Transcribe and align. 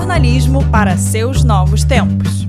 jornalismo 0.00 0.66
para 0.70 0.96
seus 0.96 1.44
novos 1.44 1.84
tempos. 1.84 2.48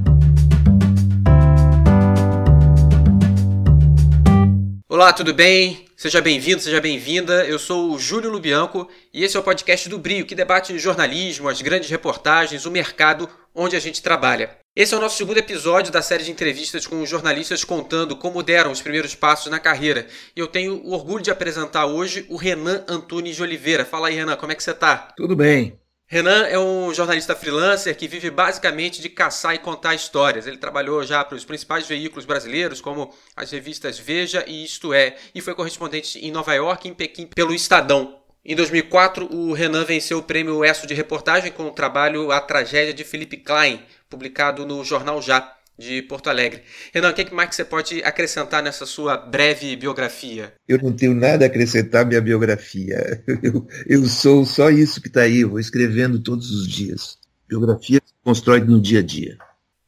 Olá, 4.87 5.11
tudo 5.11 5.33
bem? 5.33 5.85
Seja 5.97 6.21
bem-vindo, 6.21 6.61
seja 6.61 6.79
bem-vinda. 6.79 7.45
Eu 7.45 7.59
sou 7.59 7.91
o 7.91 7.99
Júlio 7.99 8.29
Lubianco 8.29 8.87
e 9.13 9.25
esse 9.25 9.35
é 9.35 9.39
o 9.39 9.43
podcast 9.43 9.89
do 9.89 9.99
Brio, 9.99 10.25
que 10.25 10.33
debate 10.33 10.79
jornalismo, 10.79 11.49
as 11.49 11.61
grandes 11.61 11.89
reportagens, 11.89 12.65
o 12.65 12.71
mercado 12.71 13.27
onde 13.53 13.75
a 13.75 13.81
gente 13.81 14.01
trabalha. 14.01 14.51
Esse 14.73 14.93
é 14.93 14.97
o 14.97 15.01
nosso 15.01 15.17
segundo 15.17 15.37
episódio 15.37 15.91
da 15.91 16.01
série 16.01 16.23
de 16.23 16.31
entrevistas 16.31 16.87
com 16.87 17.05
jornalistas 17.05 17.65
contando 17.65 18.15
como 18.15 18.41
deram 18.41 18.71
os 18.71 18.81
primeiros 18.81 19.13
passos 19.13 19.51
na 19.51 19.59
carreira. 19.59 20.07
E 20.33 20.39
eu 20.39 20.47
tenho 20.47 20.75
o 20.85 20.93
orgulho 20.93 21.21
de 21.21 21.29
apresentar 21.29 21.85
hoje 21.85 22.25
o 22.29 22.37
Renan 22.37 22.85
Antunes 22.87 23.35
de 23.35 23.43
Oliveira. 23.43 23.83
Fala 23.83 24.07
aí, 24.07 24.15
Renan, 24.15 24.37
como 24.37 24.53
é 24.53 24.55
que 24.55 24.63
você 24.63 24.71
está? 24.71 25.09
Tudo 25.17 25.35
bem. 25.35 25.80
Renan 26.11 26.45
é 26.47 26.59
um 26.59 26.93
jornalista 26.93 27.33
freelancer 27.33 27.95
que 27.95 28.05
vive 28.05 28.29
basicamente 28.29 29.01
de 29.01 29.07
caçar 29.07 29.55
e 29.55 29.59
contar 29.59 29.95
histórias. 29.95 30.45
Ele 30.45 30.57
trabalhou 30.57 31.01
já 31.05 31.23
para 31.23 31.37
os 31.37 31.45
principais 31.45 31.87
veículos 31.87 32.25
brasileiros, 32.25 32.81
como 32.81 33.15
as 33.33 33.49
revistas 33.51 33.97
Veja 33.97 34.43
e 34.45 34.65
Isto 34.65 34.93
É, 34.93 35.15
e 35.33 35.39
foi 35.39 35.55
correspondente 35.55 36.19
em 36.19 36.29
Nova 36.29 36.53
York 36.53 36.85
e 36.85 36.91
em 36.91 36.93
Pequim 36.93 37.25
pelo 37.27 37.53
Estadão. 37.53 38.19
Em 38.43 38.53
2004, 38.53 39.33
o 39.33 39.53
Renan 39.53 39.85
venceu 39.85 40.17
o 40.17 40.23
prêmio 40.23 40.65
ESSO 40.65 40.85
de 40.85 40.93
reportagem 40.93 41.49
com 41.49 41.67
o 41.67 41.71
trabalho 41.71 42.29
A 42.29 42.41
Tragédia 42.41 42.93
de 42.93 43.05
Felipe 43.05 43.37
Klein, 43.37 43.81
publicado 44.09 44.65
no 44.65 44.83
Jornal 44.83 45.21
Já, 45.21 45.55
de 45.77 46.01
Porto 46.03 46.29
Alegre. 46.29 46.61
Renan, 46.93 47.09
o 47.09 47.13
que 47.13 47.33
mais 47.33 47.49
que 47.49 47.55
você 47.55 47.65
pode 47.65 48.03
acrescentar 48.03 48.61
nessa 48.61 48.85
sua 48.85 49.17
breve 49.17 49.75
biografia? 49.75 50.53
Eu 50.67 50.77
não 50.77 50.93
tenho 50.93 51.13
nada 51.13 51.45
a 51.45 51.47
acrescentar 51.47 52.03
à 52.03 52.05
minha 52.05 52.21
biografia. 52.21 53.23
Eu, 53.41 53.67
eu 53.87 54.05
sou 54.05 54.45
só 54.45 54.69
isso 54.69 55.01
que 55.01 55.07
está 55.07 55.21
aí, 55.21 55.43
vou 55.43 55.59
escrevendo 55.59 56.21
todos 56.21 56.51
os 56.51 56.67
dias. 56.67 57.17
Biografia 57.47 57.99
se 58.05 58.13
constrói 58.23 58.61
no 58.61 58.79
dia 58.79 58.99
a 58.99 59.03
dia. 59.03 59.37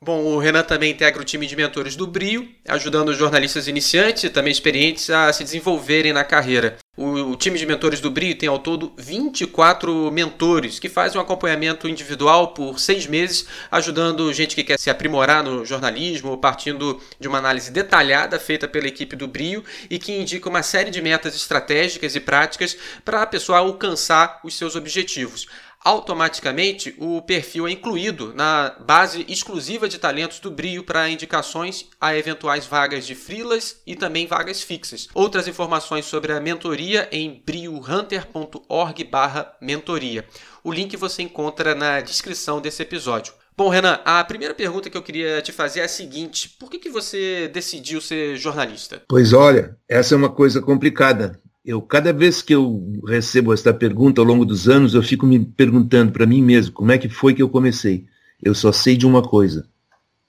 Bom, 0.03 0.21
o 0.21 0.37
Renan 0.37 0.63
também 0.63 0.91
integra 0.91 1.21
o 1.21 1.23
time 1.23 1.47
de 1.47 1.55
mentores 1.55 1.95
do 1.95 2.05
Brio, 2.05 2.45
ajudando 2.67 3.13
jornalistas 3.13 3.69
iniciantes 3.69 4.25
e 4.25 4.29
também 4.29 4.51
experientes 4.51 5.09
a 5.09 5.31
se 5.31 5.45
desenvolverem 5.45 6.11
na 6.11 6.25
carreira. 6.25 6.75
O, 6.97 7.31
o, 7.31 7.35
time 7.37 7.57
de 7.57 7.65
mentores 7.65 8.01
do 8.01 8.11
Brio 8.11 8.35
tem 8.35 8.49
ao 8.49 8.59
todo 8.59 8.91
24 8.97 10.11
mentores 10.11 10.77
que 10.77 10.89
fazem 10.89 11.17
um 11.17 11.23
acompanhamento 11.23 11.87
individual 11.87 12.49
por 12.49 12.79
seis 12.79 13.07
meses, 13.07 13.47
ajudando 13.71 14.31
gente 14.33 14.55
que 14.55 14.63
quer 14.63 14.77
se 14.77 14.89
aprimorar 14.89 15.41
no 15.41 15.65
jornalismo, 15.65 16.37
partindo 16.37 17.01
de 17.17 17.29
uma 17.29 17.37
análise 17.37 17.71
detalhada 17.71 18.37
feita 18.37 18.67
pela 18.67 18.89
equipe 18.89 19.15
do 19.15 19.27
Brio 19.27 19.63
e 19.89 19.97
que 19.97 20.11
indica 20.11 20.49
uma 20.49 20.63
série 20.63 20.91
de 20.91 21.01
metas 21.01 21.33
estratégicas 21.33 22.13
e 22.13 22.19
práticas 22.19 22.77
para 23.05 23.21
a 23.21 23.25
pessoa 23.25 23.59
alcançar 23.59 24.41
os 24.43 24.57
seus 24.57 24.75
objetivos 24.75 25.47
automaticamente 25.83 26.95
o 26.97 27.21
perfil 27.21 27.67
é 27.67 27.71
incluído 27.71 28.33
na 28.33 28.73
base 28.85 29.25
exclusiva 29.27 29.89
de 29.89 29.99
talentos 29.99 30.39
do 30.39 30.49
Brio 30.49 30.83
para 30.83 31.09
indicações 31.09 31.89
a 31.99 32.15
eventuais 32.15 32.65
vagas 32.65 33.05
de 33.05 33.15
freelas 33.15 33.81
e 33.85 33.93
também 33.95 34.25
vagas 34.25 34.61
fixas. 34.61 35.09
Outras 35.13 35.45
informações 35.47 36.05
sobre 36.05 36.31
a 36.31 36.39
mentoria 36.39 37.09
em 37.11 37.43
briohunter.org/mentoria. 37.45 40.25
O 40.63 40.71
link 40.71 40.95
você 40.95 41.23
encontra 41.23 41.75
na 41.75 41.99
descrição 41.99 42.61
desse 42.61 42.81
episódio. 42.81 43.33
Bom, 43.55 43.69
Renan, 43.69 43.99
a 44.03 44.23
primeira 44.23 44.55
pergunta 44.55 44.89
que 44.89 44.97
eu 44.97 45.03
queria 45.03 45.39
te 45.41 45.51
fazer 45.51 45.81
é 45.81 45.83
a 45.83 45.87
seguinte: 45.87 46.49
por 46.59 46.71
que, 46.71 46.79
que 46.79 46.89
você 46.89 47.47
decidiu 47.53 48.01
ser 48.01 48.35
jornalista? 48.35 49.03
Pois 49.07 49.31
olha, 49.31 49.77
essa 49.87 50.15
é 50.15 50.17
uma 50.17 50.29
coisa 50.29 50.59
complicada. 50.59 51.39
Eu, 51.65 51.81
cada 51.81 52.11
vez 52.11 52.41
que 52.41 52.53
eu 52.53 53.01
recebo 53.07 53.53
esta 53.53 53.73
pergunta 53.73 54.19
ao 54.19 54.27
longo 54.27 54.43
dos 54.43 54.67
anos, 54.67 54.93
eu 54.93 55.01
fico 55.01 55.25
me 55.25 55.39
perguntando 55.39 56.11
para 56.11 56.25
mim 56.25 56.41
mesmo 56.41 56.73
como 56.73 56.91
é 56.91 56.97
que 56.97 57.07
foi 57.07 57.33
que 57.33 57.41
eu 57.41 57.47
comecei. 57.47 58.05
Eu 58.41 58.53
só 58.53 58.73
sei 58.73 58.97
de 58.97 59.05
uma 59.05 59.21
coisa. 59.21 59.65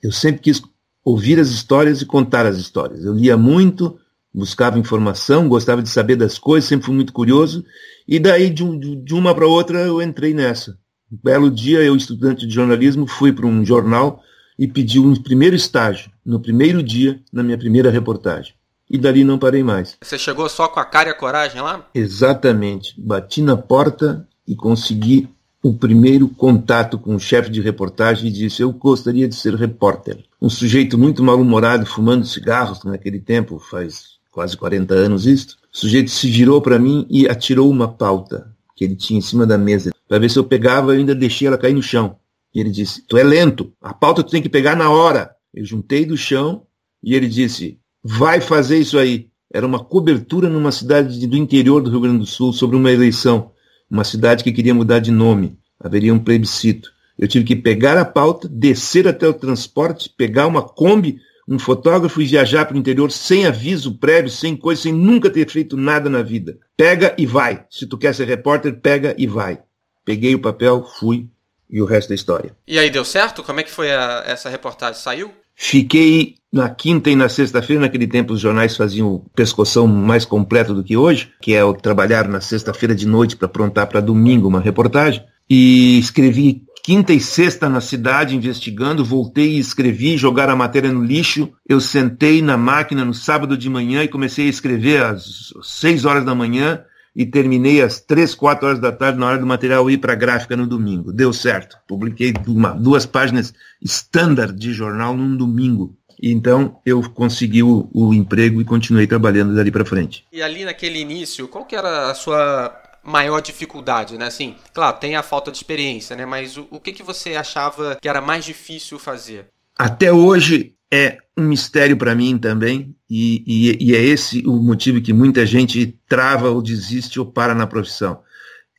Eu 0.01 0.13
sempre 0.13 0.43
quis 0.43 0.63
ouvir 1.05 1.41
as 1.41 1.49
histórias 1.49 2.01
e 2.01 2.07
contar 2.07 2.47
as 2.47 2.57
histórias. 2.57 3.05
Eu 3.05 3.13
lia 3.15 3.37
muito, 3.37 3.99
buscava 4.33 4.79
informação, 4.79 5.49
gostava 5.49 5.83
de 5.83 5.89
saber 5.89 6.15
das 6.15 6.39
coisas, 6.39 6.69
sempre 6.69 6.87
fui 6.87 6.95
muito 6.95 7.13
curioso. 7.13 7.65
E 8.07 8.21
daí, 8.21 8.49
de, 8.49 8.95
de 8.95 9.15
uma 9.15 9.35
para 9.35 9.49
outra, 9.49 9.81
eu 9.81 10.01
entrei 10.01 10.33
nessa. 10.33 10.79
Um 11.11 11.19
belo 11.21 11.51
dia, 11.51 11.83
eu, 11.83 11.97
estudante 11.97 12.47
de 12.47 12.55
jornalismo, 12.55 13.09
fui 13.09 13.33
para 13.33 13.47
um 13.47 13.65
jornal 13.65 14.23
e 14.57 14.69
pedi 14.69 15.01
um 15.01 15.21
primeiro 15.21 15.57
estágio, 15.57 16.13
no 16.25 16.39
primeiro 16.39 16.81
dia, 16.81 17.21
na 17.33 17.43
minha 17.43 17.59
primeira 17.59 17.91
reportagem 17.91 18.55
e 18.95 18.99
dali 18.99 19.25
não 19.25 19.41
parei 19.41 19.65
mais. 19.65 19.97
Você 20.01 20.17
chegou 20.17 20.49
só 20.49 20.69
com 20.69 20.79
a 20.79 20.85
cara 20.85 21.09
e 21.09 21.13
a 21.13 21.17
coragem 21.17 21.61
lá? 21.61 21.85
Exatamente. 21.93 22.95
Bati 22.97 23.43
na 23.43 23.57
porta 23.57 24.25
e 24.47 24.55
consegui 24.55 25.29
o 25.61 25.75
primeiro 25.75 26.29
contato 26.29 26.97
com 26.97 27.17
o 27.17 27.19
chefe 27.19 27.51
de 27.51 27.61
reportagem 27.61 28.29
e 28.29 28.33
disse: 28.33 28.63
Eu 28.63 28.71
gostaria 28.71 29.27
de 29.27 29.35
ser 29.35 29.57
repórter. 29.57 30.25
Um 30.41 30.49
sujeito 30.49 30.97
muito 30.97 31.25
mal-humorado, 31.25 31.85
fumando 31.85 32.25
cigarros 32.25 32.85
naquele 32.85 33.19
tempo, 33.19 33.59
faz 33.59 34.15
quase 34.31 34.57
40 34.57 34.95
anos 34.95 35.27
isto. 35.27 35.57
O 35.73 35.77
sujeito 35.77 36.13
se 36.13 36.31
virou 36.31 36.63
para 36.63 36.79
mim 36.79 37.05
e 37.11 37.29
atirou 37.29 37.69
uma 37.69 37.89
pauta 37.89 38.55
que 38.77 38.85
ele 38.85 38.95
tinha 38.95 39.19
em 39.19 39.23
cima 39.23 39.45
da 39.45 39.59
mesa. 39.59 39.91
Para 40.07 40.21
ver 40.21 40.31
se 40.31 40.39
eu 40.39 40.45
pegava, 40.45 40.93
eu 40.93 41.01
ainda 41.01 41.17
deixei 41.17 41.49
ela 41.49 41.59
cair 41.59 41.75
no 41.75 41.83
chão. 41.83 42.17
E 42.55 42.61
ele 42.61 42.71
disse: 42.71 43.03
Tu 43.09 43.19
é 43.19 43.25
lento, 43.25 43.73
a 43.83 43.93
pauta 43.93 44.23
tu 44.23 44.31
tem 44.31 44.41
que 44.41 44.49
pegar 44.49 44.77
na 44.77 44.89
hora. 44.89 45.35
Eu 45.53 45.65
juntei 45.65 46.07
do 46.07 46.17
chão 46.17 46.63
e 47.03 47.17
ele 47.17 47.27
disse: 47.27 47.81
vai 48.05 48.41
fazer 48.41 48.79
isso 48.79 48.99
aí. 48.99 49.29
Era 49.53 49.67
uma 49.67 49.83
cobertura 49.83 50.49
numa 50.49 50.71
cidade 50.71 51.27
do 51.27 51.37
interior 51.37 51.81
do 51.81 51.91
Rio 51.91 52.01
Grande 52.01 52.19
do 52.19 52.27
Sul 52.27 52.53
sobre 52.53 52.77
uma 52.77 52.93
eleição. 52.93 53.53
Uma 53.91 54.05
cidade 54.05 54.45
que 54.45 54.53
queria 54.53 54.75
mudar 54.75 54.99
de 54.99 55.11
nome. 55.11 55.59
Haveria 55.81 56.13
um 56.13 56.19
plebiscito. 56.19 56.93
Eu 57.19 57.29
tive 57.29 57.45
que 57.45 57.57
pegar 57.57 57.97
a 57.97 58.05
pauta, 58.05 58.49
descer 58.49 59.07
até 59.07 59.27
o 59.27 59.33
transporte, 59.33 60.13
pegar 60.17 60.47
uma 60.47 60.63
Kombi, 60.63 61.21
um 61.49 61.59
fotógrafo 61.59 62.21
e 62.21 62.27
viajar 62.27 62.65
para 62.65 62.75
o 62.75 62.79
interior 62.79 63.11
sem 63.13 63.47
aviso 63.47 63.97
prévio, 63.99 64.31
sem 64.31 64.57
coisa, 64.57 64.83
sem 64.83 64.93
nunca 64.93 65.31
ter 65.31 65.49
feito 65.49 65.77
nada 65.77 66.11
na 66.11 66.23
vida. 66.23 66.59
Pega 66.77 67.15
e 67.17 67.25
vai. 67.25 67.65
Se 67.71 67.87
tu 67.87 67.97
quer 67.97 68.15
ser 68.15 68.27
repórter, 68.27 68.81
pega 68.81 69.15
e 69.17 69.27
vai. 69.27 69.61
Peguei 70.05 70.35
o 70.35 70.41
papel, 70.41 70.85
fui 70.99 71.29
e 71.71 71.81
o 71.81 71.85
resto 71.85 72.13
é 72.13 72.15
história. 72.15 72.57
E 72.67 72.79
aí 72.79 72.91
deu 72.91 73.05
certo? 73.05 73.43
Como 73.43 73.61
é 73.61 73.63
que 73.63 73.71
foi 73.71 73.93
a, 73.93 74.25
essa 74.27 74.49
reportagem? 74.49 75.01
Saiu? 75.01 75.31
Fiquei 75.55 76.37
na 76.55 76.71
quinta 76.71 77.11
e 77.11 77.17
na 77.17 77.29
sexta-feira, 77.29 77.83
naquele 77.83 78.07
tempo 78.07 78.33
os 78.33 78.41
jornais 78.41 78.77
faziam 78.77 79.09
o 79.09 79.19
pescoção 79.35 79.89
mais 79.89 80.25
completo 80.25 80.73
do 80.73 80.85
que 80.85 80.97
hoje, 80.97 81.33
que 81.43 81.53
é 81.53 81.65
o 81.65 81.75
trabalhar 81.75 82.29
na 82.29 82.41
sexta-feira 82.41 82.95
de 82.95 83.09
noite 83.09 83.35
para 83.35 83.47
aprontar 83.47 83.89
para 83.89 84.01
domingo 84.01 84.47
uma 84.47 84.61
reportagem. 84.61 85.25
E 85.51 85.99
escrevi 85.99 86.63
quinta 86.85 87.13
e 87.13 87.19
sexta 87.19 87.69
na 87.69 87.81
cidade 87.81 88.37
investigando, 88.37 89.05
voltei 89.05 89.57
e 89.57 89.59
escrevi, 89.59 90.17
jogar 90.17 90.49
a 90.49 90.55
matéria 90.55 90.93
no 90.93 91.03
lixo. 91.03 91.51
Eu 91.69 91.81
sentei 91.81 92.41
na 92.41 92.57
máquina 92.57 93.05
no 93.05 93.13
sábado 93.13 93.59
de 93.59 93.69
manhã 93.69 94.05
e 94.05 94.09
comecei 94.09 94.47
a 94.47 94.51
escrever 94.51 95.03
às 95.03 95.53
seis 95.61 96.05
horas 96.05 96.25
da 96.25 96.37
manhã 96.37 96.85
e 97.17 97.27
terminei 97.27 97.83
às 97.83 98.01
três, 98.01 98.33
quatro 98.33 98.69
horas 98.69 98.79
da 98.79 98.93
tarde 98.93 99.19
na 99.19 99.27
hora 99.27 99.39
do 99.39 99.47
material 99.47 99.91
ir 99.91 99.99
para 99.99 100.13
a 100.13 100.17
gráfica 100.17 100.57
no 100.57 100.69
domingo. 100.69 101.13
Deu 101.13 101.33
certo. 101.33 101.77
Publiquei 101.89 102.33
uma, 102.47 102.71
duas 102.71 103.07
páginas 103.07 103.53
standard 103.83 104.57
de 104.57 104.73
jornal 104.73 105.17
num 105.17 105.37
domingo. 105.37 105.97
Então 106.23 106.81
eu 106.85 107.03
consegui 107.11 107.63
o, 107.63 107.89
o 107.93 108.15
emprego 108.15 108.61
e 108.61 108.65
continuei 108.65 109.07
trabalhando 109.07 109.55
dali 109.55 109.71
para 109.71 109.85
frente. 109.85 110.25
E 110.33 110.43
ali 110.43 110.65
naquele 110.65 110.99
início, 110.99 111.49
qual 111.49 111.65
que 111.65 111.77
era 111.77 112.11
a 112.11 112.15
sua 112.15 112.81
maior 113.03 113.41
dificuldade, 113.41 114.17
né? 114.17 114.27
Assim, 114.27 114.57
claro, 114.73 114.97
tem 114.99 115.15
a 115.15 115.23
falta 115.23 115.51
de 115.51 115.59
experiência, 115.59 116.17
né? 116.17 116.25
Mas 116.25 116.57
o, 116.57 116.67
o 116.71 116.81
que, 116.81 116.93
que 116.93 117.03
você 117.03 117.37
achava 117.37 117.99
que 118.01 118.09
era 118.09 118.21
mais 118.21 118.45
difícil 118.45 118.99
fazer? 118.99 119.47
Até 119.77 120.11
hoje 120.13 120.75
é 120.91 121.19
um 121.37 121.43
mistério 121.43 121.97
para 121.97 122.15
mim 122.15 122.39
também, 122.39 122.95
e, 123.11 123.43
e, 123.47 123.91
e, 123.91 123.95
é 123.95 124.01
esse 124.01 124.43
o 124.47 124.57
motivo 124.63 125.01
que 125.01 125.13
muita 125.13 125.45
gente 125.45 125.99
trava 126.09 126.51
ou 126.51 126.63
desiste 126.63 127.19
ou 127.19 127.27
para 127.27 127.55
na 127.55 127.67
profissão. 127.67 128.23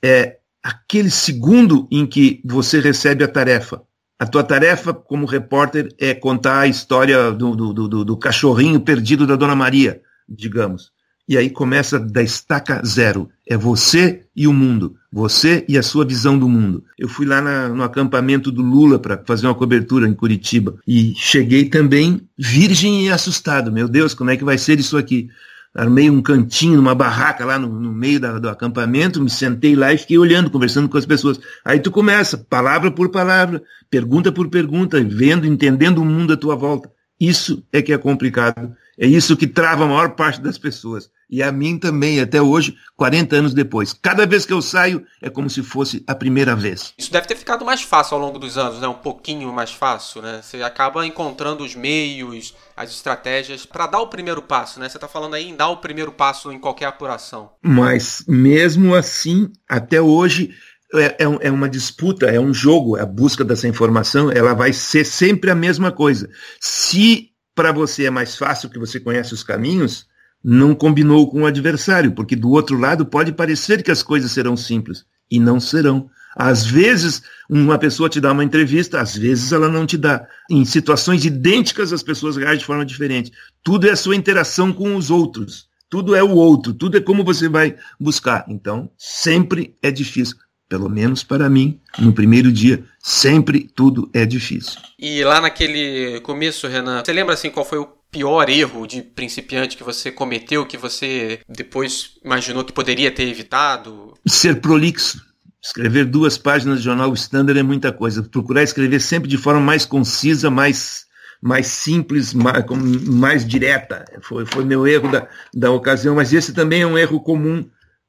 É 0.03 0.37
aquele 0.63 1.11
segundo 1.11 1.87
em 1.91 2.07
que 2.07 2.41
você 2.43 2.79
recebe 2.79 3.23
a 3.23 3.27
tarefa. 3.27 3.83
A 4.17 4.25
tua 4.25 4.43
tarefa 4.43 4.93
como 4.93 5.25
repórter 5.25 5.93
é 5.99 6.13
contar 6.13 6.61
a 6.61 6.67
história 6.67 7.31
do, 7.31 7.55
do, 7.55 7.73
do, 7.73 8.05
do 8.05 8.17
cachorrinho 8.17 8.79
perdido 8.79 9.27
da 9.27 9.35
Dona 9.35 9.55
Maria, 9.55 10.01
digamos. 10.27 10.91
E 11.27 11.37
aí 11.37 11.49
começa 11.49 11.99
da 11.99 12.21
estaca 12.21 12.81
zero. 12.85 13.29
É 13.47 13.57
você 13.57 14.21
e 14.35 14.47
o 14.47 14.53
mundo. 14.53 14.95
Você 15.11 15.65
e 15.67 15.77
a 15.77 15.83
sua 15.83 16.05
visão 16.05 16.37
do 16.37 16.47
mundo. 16.47 16.83
Eu 16.97 17.09
fui 17.09 17.25
lá 17.25 17.41
na, 17.41 17.67
no 17.69 17.83
acampamento 17.83 18.51
do 18.51 18.61
Lula 18.61 18.99
para 18.99 19.21
fazer 19.25 19.47
uma 19.47 19.55
cobertura 19.55 20.07
em 20.07 20.13
Curitiba. 20.13 20.77
E 20.87 21.13
cheguei 21.15 21.65
também 21.65 22.21
virgem 22.37 23.07
e 23.07 23.09
assustado. 23.09 23.71
Meu 23.71 23.87
Deus, 23.87 24.13
como 24.13 24.29
é 24.29 24.37
que 24.37 24.43
vai 24.43 24.57
ser 24.57 24.79
isso 24.79 24.97
aqui? 24.97 25.29
Armei 25.75 26.09
um 26.09 26.21
cantinho, 26.21 26.79
uma 26.79 26.95
barraca 26.95 27.43
lá 27.43 27.59
no, 27.59 27.67
no 27.67 27.91
meio 27.91 28.17
da, 28.19 28.39
do 28.39 28.47
acampamento, 28.47 29.21
me 29.21 29.29
sentei 29.29 29.75
lá 29.75 29.93
e 29.93 29.97
fiquei 29.97 30.17
olhando, 30.17 30.49
conversando 30.49 30.87
com 30.87 30.97
as 30.97 31.05
pessoas. 31.05 31.37
Aí 31.65 31.79
tu 31.79 31.91
começa, 31.91 32.37
palavra 32.37 32.89
por 32.89 33.09
palavra, 33.09 33.61
pergunta 33.89 34.31
por 34.31 34.47
pergunta, 34.47 35.03
vendo, 35.03 35.45
entendendo 35.45 36.01
o 36.01 36.05
mundo 36.05 36.33
à 36.33 36.37
tua 36.37 36.55
volta. 36.55 36.89
Isso 37.19 37.61
é 37.71 37.81
que 37.81 37.93
é 37.93 37.97
complicado 37.97 38.75
É 38.97 39.05
isso 39.05 39.37
que 39.37 39.47
trava 39.47 39.83
a 39.83 39.87
maior 39.87 40.15
parte 40.15 40.41
das 40.41 40.57
pessoas. 40.57 41.09
E 41.35 41.43
a 41.43 41.51
mim 41.51 41.77
também, 41.77 42.21
até 42.21 42.41
hoje, 42.41 42.77
40 42.95 43.35
anos 43.35 43.53
depois. 43.53 43.91
Cada 43.91 44.25
vez 44.25 44.45
que 44.45 44.53
eu 44.53 44.61
saio, 44.61 45.05
é 45.21 45.29
como 45.29 45.49
se 45.49 45.61
fosse 45.61 46.01
a 46.07 46.15
primeira 46.15 46.55
vez. 46.55 46.93
Isso 46.97 47.11
deve 47.11 47.27
ter 47.27 47.35
ficado 47.35 47.65
mais 47.65 47.81
fácil 47.81 48.15
ao 48.15 48.21
longo 48.21 48.39
dos 48.39 48.57
anos, 48.57 48.79
né? 48.79 48.87
Um 48.87 48.93
pouquinho 48.93 49.51
mais 49.51 49.73
fácil, 49.73 50.21
né? 50.21 50.39
Você 50.41 50.63
acaba 50.63 51.05
encontrando 51.05 51.65
os 51.65 51.75
meios, 51.75 52.55
as 52.73 52.89
estratégias 52.89 53.65
para 53.65 53.85
dar 53.85 53.99
o 53.99 54.07
primeiro 54.07 54.41
passo, 54.41 54.79
né? 54.79 54.87
Você 54.87 54.95
está 54.95 55.09
falando 55.09 55.33
aí 55.33 55.49
em 55.49 55.57
dar 55.57 55.67
o 55.67 55.75
primeiro 55.75 56.13
passo 56.13 56.53
em 56.53 56.57
qualquer 56.57 56.85
apuração. 56.85 57.51
Mas, 57.61 58.23
mesmo 58.25 58.95
assim, 58.95 59.51
até 59.67 59.99
hoje, 59.99 60.51
é, 60.93 61.17
é, 61.19 61.47
é, 61.47 61.51
uma 61.51 61.67
disputa, 61.67 62.27
é 62.27 62.39
um 62.39 62.53
jogo, 62.53 62.95
a 62.95 63.05
busca 63.05 63.43
dessa 63.43 63.67
informação, 63.67 64.31
ela 64.31 64.53
vai 64.53 64.71
ser 64.71 65.03
sempre 65.03 65.51
a 65.51 65.55
mesma 65.55 65.91
coisa. 65.91 66.29
Se 66.61 67.31
para 67.53 67.73
você 67.73 68.05
é 68.05 68.09
mais 68.09 68.37
fácil 68.37 68.69
que 68.69 68.79
você 68.79 69.01
conhece 69.01 69.33
os 69.33 69.43
caminhos, 69.43 70.07
não 70.47 70.75
combinou 70.75 71.27
com 71.27 71.41
o 71.41 71.45
adversário, 71.47 72.11
porque 72.11 72.35
do 72.35 72.51
outro 72.51 72.77
lado 72.77 73.03
pode 73.03 73.31
parecer 73.31 73.81
que 73.81 73.89
as 73.89 74.03
coisas 74.03 74.31
serão 74.31 74.55
simples 74.55 75.03
e 75.29 75.39
não 75.39 75.59
serão. 75.59 76.07
Às 76.35 76.63
vezes, 76.63 77.23
uma 77.49 77.79
pessoa 77.79 78.09
te 78.09 78.21
dá 78.21 78.31
uma 78.31 78.43
entrevista, 78.43 79.01
às 79.01 79.15
vezes 79.15 79.51
ela 79.51 79.67
não 79.67 79.87
te 79.87 79.97
dá. 79.97 80.27
Em 80.51 80.63
situações 80.63 81.25
idênticas, 81.25 81.91
as 81.91 82.03
pessoas 82.03 82.37
reagem 82.37 82.59
de 82.59 82.65
forma 82.65 82.85
diferente. 82.85 83.31
Tudo 83.63 83.87
é 83.87 83.91
a 83.91 83.95
sua 83.95 84.15
interação 84.15 84.71
com 84.71 84.95
os 84.95 85.09
outros. 85.09 85.67
Tudo 85.89 86.13
é 86.13 86.21
o 86.21 86.29
outro. 86.29 86.75
Tudo 86.75 86.97
é 86.97 87.01
como 87.01 87.23
você 87.23 87.49
vai 87.49 87.75
buscar. 87.99 88.45
Então, 88.47 88.91
sempre 88.95 89.75
é 89.81 89.89
difícil. 89.89 90.35
Pelo 90.69 90.89
menos 90.89 91.23
para 91.23 91.49
mim, 91.49 91.79
no 91.97 92.13
primeiro 92.13 92.51
dia, 92.51 92.83
sempre 92.99 93.67
tudo 93.75 94.09
é 94.13 94.25
difícil. 94.25 94.79
E 94.99 95.23
lá 95.23 95.41
naquele 95.41 96.19
começo, 96.21 96.67
Renan, 96.67 97.03
você 97.03 97.13
lembra 97.13 97.33
assim 97.33 97.49
qual 97.49 97.65
foi 97.65 97.79
o 97.79 97.87
pior 98.11 98.49
erro 98.49 98.87
de 98.87 99.01
principiante 99.01 99.75
que 99.75 99.83
você 99.83 100.11
cometeu, 100.11 100.65
que 100.65 100.77
você 100.77 101.39
depois 101.49 102.11
imaginou 102.23 102.63
que 102.63 102.73
poderia 102.73 103.11
ter 103.11 103.27
evitado? 103.27 104.13
Ser 104.25 104.61
prolixo. 104.61 105.19
Escrever 105.61 106.05
duas 106.05 106.37
páginas 106.37 106.77
de 106.77 106.85
jornal 106.85 107.11
standard 107.15 107.59
é 107.59 107.63
muita 107.63 107.91
coisa. 107.91 108.21
Procurar 108.21 108.63
escrever 108.63 109.01
sempre 109.01 109.27
de 109.27 109.37
forma 109.37 109.59
mais 109.59 109.85
concisa, 109.85 110.49
mais, 110.49 111.05
mais 111.41 111.67
simples, 111.67 112.33
mais, 112.33 112.63
mais 113.07 113.47
direta. 113.47 114.05
Foi, 114.21 114.45
foi 114.45 114.63
meu 114.63 114.85
erro 114.85 115.11
da, 115.11 115.27
da 115.53 115.71
ocasião, 115.71 116.15
mas 116.15 116.31
esse 116.33 116.53
também 116.53 116.83
é 116.83 116.87
um 116.87 116.97
erro 116.97 117.19
comum. 117.19 117.67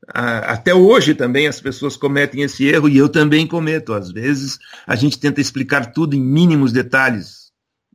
Até 0.09 0.75
hoje 0.75 1.15
também 1.15 1.49
as 1.49 1.61
pessoas 1.61 1.97
cometem 1.97 2.43
esse 2.43 2.65
erro 2.67 2.89
e 2.89 2.97
eu 2.99 3.09
também 3.09 3.47
cometo. 3.47 3.95
Às 3.95 4.13
vezes 4.13 4.59
a 4.87 4.95
gente 4.95 5.19
tenta 5.19 5.41
explicar 5.41 5.93
tudo 5.93 6.15
em 6.15 6.21
mínimos 6.21 6.73
detalhes 6.73 7.46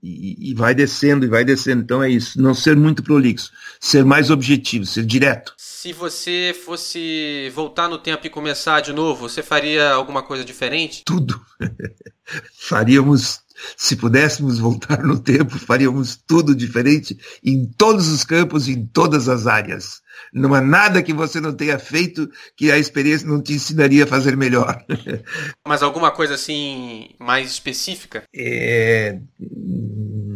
e, 0.01 0.51
e, 0.51 0.53
vai 0.53 0.73
descendo 0.73 1.25
e 1.25 1.29
vai 1.29 1.43
descendo. 1.45 1.81
Então 1.81 2.01
é 2.01 2.09
isso. 2.09 2.41
Não 2.41 2.53
ser 2.53 2.75
muito 2.75 3.03
prolixo, 3.03 3.51
ser 3.79 4.03
mais 4.03 4.29
objetivo, 4.29 4.85
ser 4.85 5.05
direto. 5.05 5.53
Se 5.57 5.93
você 5.93 6.55
fosse 6.65 7.51
voltar 7.55 7.87
no 7.87 7.97
tempo 7.97 8.25
e 8.25 8.29
começar 8.29 8.81
de 8.81 8.93
novo, 8.93 9.27
você 9.27 9.41
faria 9.41 9.91
alguma 9.91 10.21
coisa 10.23 10.45
diferente? 10.45 11.03
Tudo. 11.05 11.41
Faríamos, 12.53 13.41
se 13.75 13.95
pudéssemos 13.95 14.59
voltar 14.59 15.03
no 15.03 15.19
tempo, 15.19 15.59
faríamos 15.59 16.15
tudo 16.15 16.55
diferente 16.55 17.17
em 17.43 17.65
todos 17.65 18.07
os 18.07 18.23
campos, 18.23 18.67
em 18.67 18.85
todas 18.85 19.27
as 19.27 19.47
áreas. 19.47 20.01
Não 20.33 20.53
há 20.53 20.61
nada 20.61 21.03
que 21.03 21.13
você 21.13 21.41
não 21.41 21.53
tenha 21.53 21.77
feito 21.77 22.29
que 22.55 22.71
a 22.71 22.77
experiência 22.77 23.27
não 23.27 23.41
te 23.41 23.53
ensinaria 23.53 24.05
a 24.05 24.07
fazer 24.07 24.37
melhor. 24.37 24.83
Mas 25.67 25.83
alguma 25.83 26.11
coisa 26.11 26.35
assim 26.35 27.09
mais 27.19 27.49
específica? 27.49 28.23
É... 28.33 29.19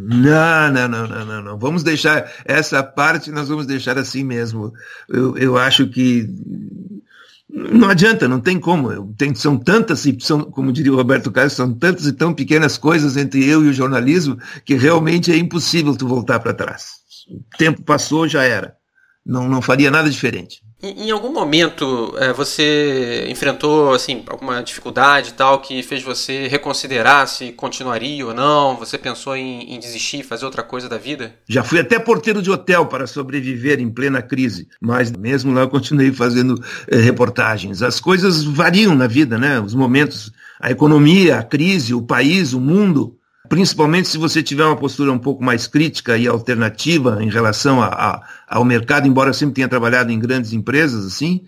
Não, 0.07 0.71
não, 0.71 0.87
não, 0.87 1.07
não, 1.07 1.25
não, 1.25 1.41
não. 1.41 1.57
Vamos 1.57 1.81
deixar 1.81 2.31
essa 2.45 2.83
parte, 2.83 3.31
nós 3.31 3.49
vamos 3.49 3.65
deixar 3.65 3.97
assim 3.97 4.23
mesmo. 4.23 4.71
Eu, 5.09 5.35
eu 5.35 5.57
acho 5.57 5.87
que 5.87 6.29
não 7.49 7.89
adianta, 7.89 8.27
não 8.27 8.39
tem 8.39 8.59
como. 8.59 9.13
Tem, 9.15 9.33
são 9.33 9.57
tantas, 9.57 10.05
e 10.05 10.15
são, 10.19 10.43
como 10.43 10.71
diria 10.71 10.93
o 10.93 10.95
Roberto 10.95 11.31
Carlos, 11.31 11.53
são 11.53 11.73
tantas 11.73 12.05
e 12.05 12.13
tão 12.13 12.33
pequenas 12.33 12.77
coisas 12.77 13.17
entre 13.17 13.43
eu 13.43 13.65
e 13.65 13.69
o 13.69 13.73
jornalismo 13.73 14.37
que 14.63 14.75
realmente 14.75 15.31
é 15.31 15.37
impossível 15.37 15.95
tu 15.95 16.07
voltar 16.07 16.39
para 16.39 16.53
trás. 16.53 16.97
O 17.27 17.57
tempo 17.57 17.81
passou, 17.81 18.27
já 18.27 18.43
era 18.43 18.75
não, 19.25 19.49
não 19.49 19.61
faria 19.61 19.89
nada 19.89 20.09
diferente. 20.09 20.61
Em, 20.83 21.09
algum 21.09 21.33
momento 21.33 22.13
é, 22.17 22.31
você 22.31 23.25
enfrentou 23.29 23.93
assim 23.93 24.23
alguma 24.27 24.61
dificuldade 24.61 25.33
tal 25.33 25.59
que 25.59 25.81
fez 25.81 26.03
você 26.03 26.47
reconsiderar 26.47 27.27
se 27.27 27.51
continuaria 27.53 28.25
ou 28.25 28.33
não? 28.33 28.75
Você 28.75 28.97
pensou 28.97 29.35
em, 29.35 29.73
em 29.73 29.79
desistir, 29.79 30.21
fazer 30.21 30.45
outra 30.45 30.61
coisa 30.61 30.87
da 30.87 30.97
vida? 30.97 31.33
Já 31.49 31.63
fui 31.63 31.79
até 31.79 31.97
porteiro 31.97 32.41
de 32.41 32.51
hotel 32.51 32.85
para 32.85 33.07
sobreviver 33.07 33.79
em 33.79 33.89
plena 33.89 34.21
crise, 34.21 34.67
mas 34.79 35.11
mesmo 35.11 35.53
lá 35.53 35.61
eu 35.61 35.69
continuei 35.69 36.11
fazendo 36.11 36.61
é, 36.87 36.97
reportagens. 36.97 37.81
As 37.81 37.99
coisas 37.99 38.43
variam 38.43 38.93
na 38.93 39.07
vida, 39.07 39.39
né? 39.39 39.59
Os 39.59 39.73
momentos, 39.73 40.31
a 40.59 40.69
economia, 40.69 41.39
a 41.39 41.43
crise, 41.43 41.95
o 41.95 42.01
país, 42.01 42.53
o 42.53 42.59
mundo 42.59 43.14
principalmente 43.47 44.07
se 44.07 44.17
você 44.17 44.41
tiver 44.41 44.65
uma 44.65 44.75
postura 44.75 45.11
um 45.11 45.19
pouco 45.19 45.43
mais 45.43 45.67
crítica 45.67 46.17
e 46.17 46.27
alternativa 46.27 47.23
em 47.23 47.29
relação 47.29 47.81
a, 47.81 47.87
a, 47.87 48.23
ao 48.47 48.65
mercado, 48.65 49.07
embora 49.07 49.29
eu 49.29 49.33
sempre 49.33 49.55
tenha 49.55 49.67
trabalhado 49.67 50.11
em 50.11 50.19
grandes 50.19 50.53
empresas, 50.53 51.05
assim, 51.05 51.45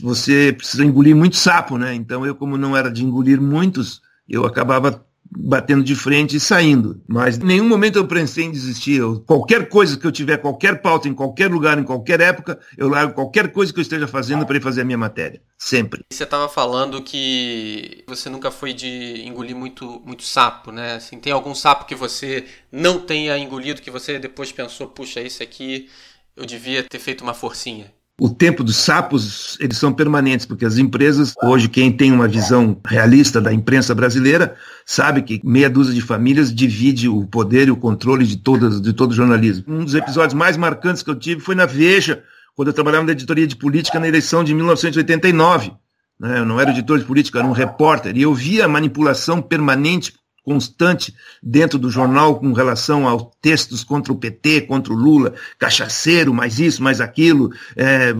você 0.00 0.54
precisa 0.56 0.84
engolir 0.84 1.14
muito 1.14 1.36
sapo, 1.36 1.78
né? 1.78 1.94
Então 1.94 2.26
eu, 2.26 2.34
como 2.34 2.56
não 2.56 2.76
era 2.76 2.90
de 2.90 3.04
engolir 3.04 3.40
muitos, 3.40 4.02
eu 4.28 4.44
acabava 4.44 5.05
batendo 5.38 5.84
de 5.84 5.94
frente 5.94 6.36
e 6.36 6.40
saindo. 6.40 7.02
Mas 7.06 7.38
em 7.38 7.44
nenhum 7.44 7.68
momento 7.68 7.96
eu 7.96 8.06
pensei 8.06 8.44
em 8.44 8.50
desistir. 8.50 8.96
Eu, 8.96 9.20
qualquer 9.20 9.68
coisa 9.68 9.98
que 9.98 10.06
eu 10.06 10.12
tiver, 10.12 10.38
qualquer 10.38 10.80
pauta, 10.80 11.08
em 11.08 11.14
qualquer 11.14 11.50
lugar, 11.50 11.78
em 11.78 11.84
qualquer 11.84 12.20
época, 12.20 12.58
eu 12.76 12.88
largo 12.88 13.14
qualquer 13.14 13.52
coisa 13.52 13.72
que 13.72 13.78
eu 13.78 13.82
esteja 13.82 14.08
fazendo 14.08 14.46
para 14.46 14.56
ir 14.56 14.62
fazer 14.62 14.80
a 14.80 14.84
minha 14.84 14.98
matéria. 14.98 15.40
Sempre. 15.58 16.04
Você 16.12 16.24
estava 16.24 16.48
falando 16.48 17.02
que 17.02 18.04
você 18.06 18.28
nunca 18.28 18.50
foi 18.50 18.72
de 18.72 19.22
engolir 19.26 19.56
muito, 19.56 20.00
muito 20.04 20.22
sapo, 20.22 20.70
né? 20.70 20.94
Assim, 20.94 21.18
tem 21.18 21.32
algum 21.32 21.54
sapo 21.54 21.86
que 21.86 21.94
você 21.94 22.46
não 22.70 23.00
tenha 23.00 23.36
engolido, 23.38 23.82
que 23.82 23.90
você 23.90 24.18
depois 24.18 24.52
pensou, 24.52 24.88
puxa, 24.88 25.20
esse 25.20 25.42
aqui 25.42 25.88
eu 26.36 26.44
devia 26.44 26.82
ter 26.82 26.98
feito 26.98 27.22
uma 27.22 27.34
forcinha? 27.34 27.92
O 28.18 28.30
tempo 28.30 28.64
dos 28.64 28.76
sapos, 28.76 29.58
eles 29.60 29.76
são 29.76 29.92
permanentes, 29.92 30.46
porque 30.46 30.64
as 30.64 30.78
empresas, 30.78 31.34
hoje, 31.42 31.68
quem 31.68 31.92
tem 31.92 32.10
uma 32.10 32.26
visão 32.26 32.80
realista 32.86 33.42
da 33.42 33.52
imprensa 33.52 33.94
brasileira, 33.94 34.56
sabe 34.86 35.20
que 35.20 35.38
meia 35.44 35.68
dúzia 35.68 35.92
de 35.92 36.00
famílias 36.00 36.54
divide 36.54 37.10
o 37.10 37.26
poder 37.26 37.68
e 37.68 37.70
o 37.70 37.76
controle 37.76 38.24
de, 38.24 38.38
todas, 38.38 38.80
de 38.80 38.94
todo 38.94 39.10
o 39.10 39.14
jornalismo. 39.14 39.64
Um 39.68 39.84
dos 39.84 39.94
episódios 39.94 40.32
mais 40.32 40.56
marcantes 40.56 41.02
que 41.02 41.10
eu 41.10 41.14
tive 41.14 41.42
foi 41.42 41.54
na 41.54 41.66
Veja, 41.66 42.22
quando 42.54 42.68
eu 42.68 42.74
trabalhava 42.74 43.04
na 43.04 43.12
editoria 43.12 43.46
de 43.46 43.54
política 43.54 44.00
na 44.00 44.08
eleição 44.08 44.42
de 44.42 44.54
1989. 44.54 45.72
Né? 46.18 46.38
Eu 46.38 46.46
não 46.46 46.58
era 46.58 46.70
editor 46.70 46.98
de 46.98 47.04
política, 47.04 47.40
era 47.40 47.46
um 47.46 47.52
repórter, 47.52 48.16
e 48.16 48.22
eu 48.22 48.32
via 48.32 48.64
a 48.64 48.68
manipulação 48.68 49.42
permanente 49.42 50.14
constante 50.46 51.12
dentro 51.42 51.76
do 51.76 51.90
jornal 51.90 52.38
com 52.38 52.52
relação 52.52 53.08
aos 53.08 53.26
textos 53.42 53.82
contra 53.82 54.12
o 54.12 54.16
PT, 54.16 54.60
contra 54.62 54.92
o 54.92 54.96
Lula, 54.96 55.34
cachaceiro, 55.58 56.32
mais 56.32 56.60
isso, 56.60 56.80
mais 56.80 57.00
aquilo, 57.00 57.50
é, 57.74 58.14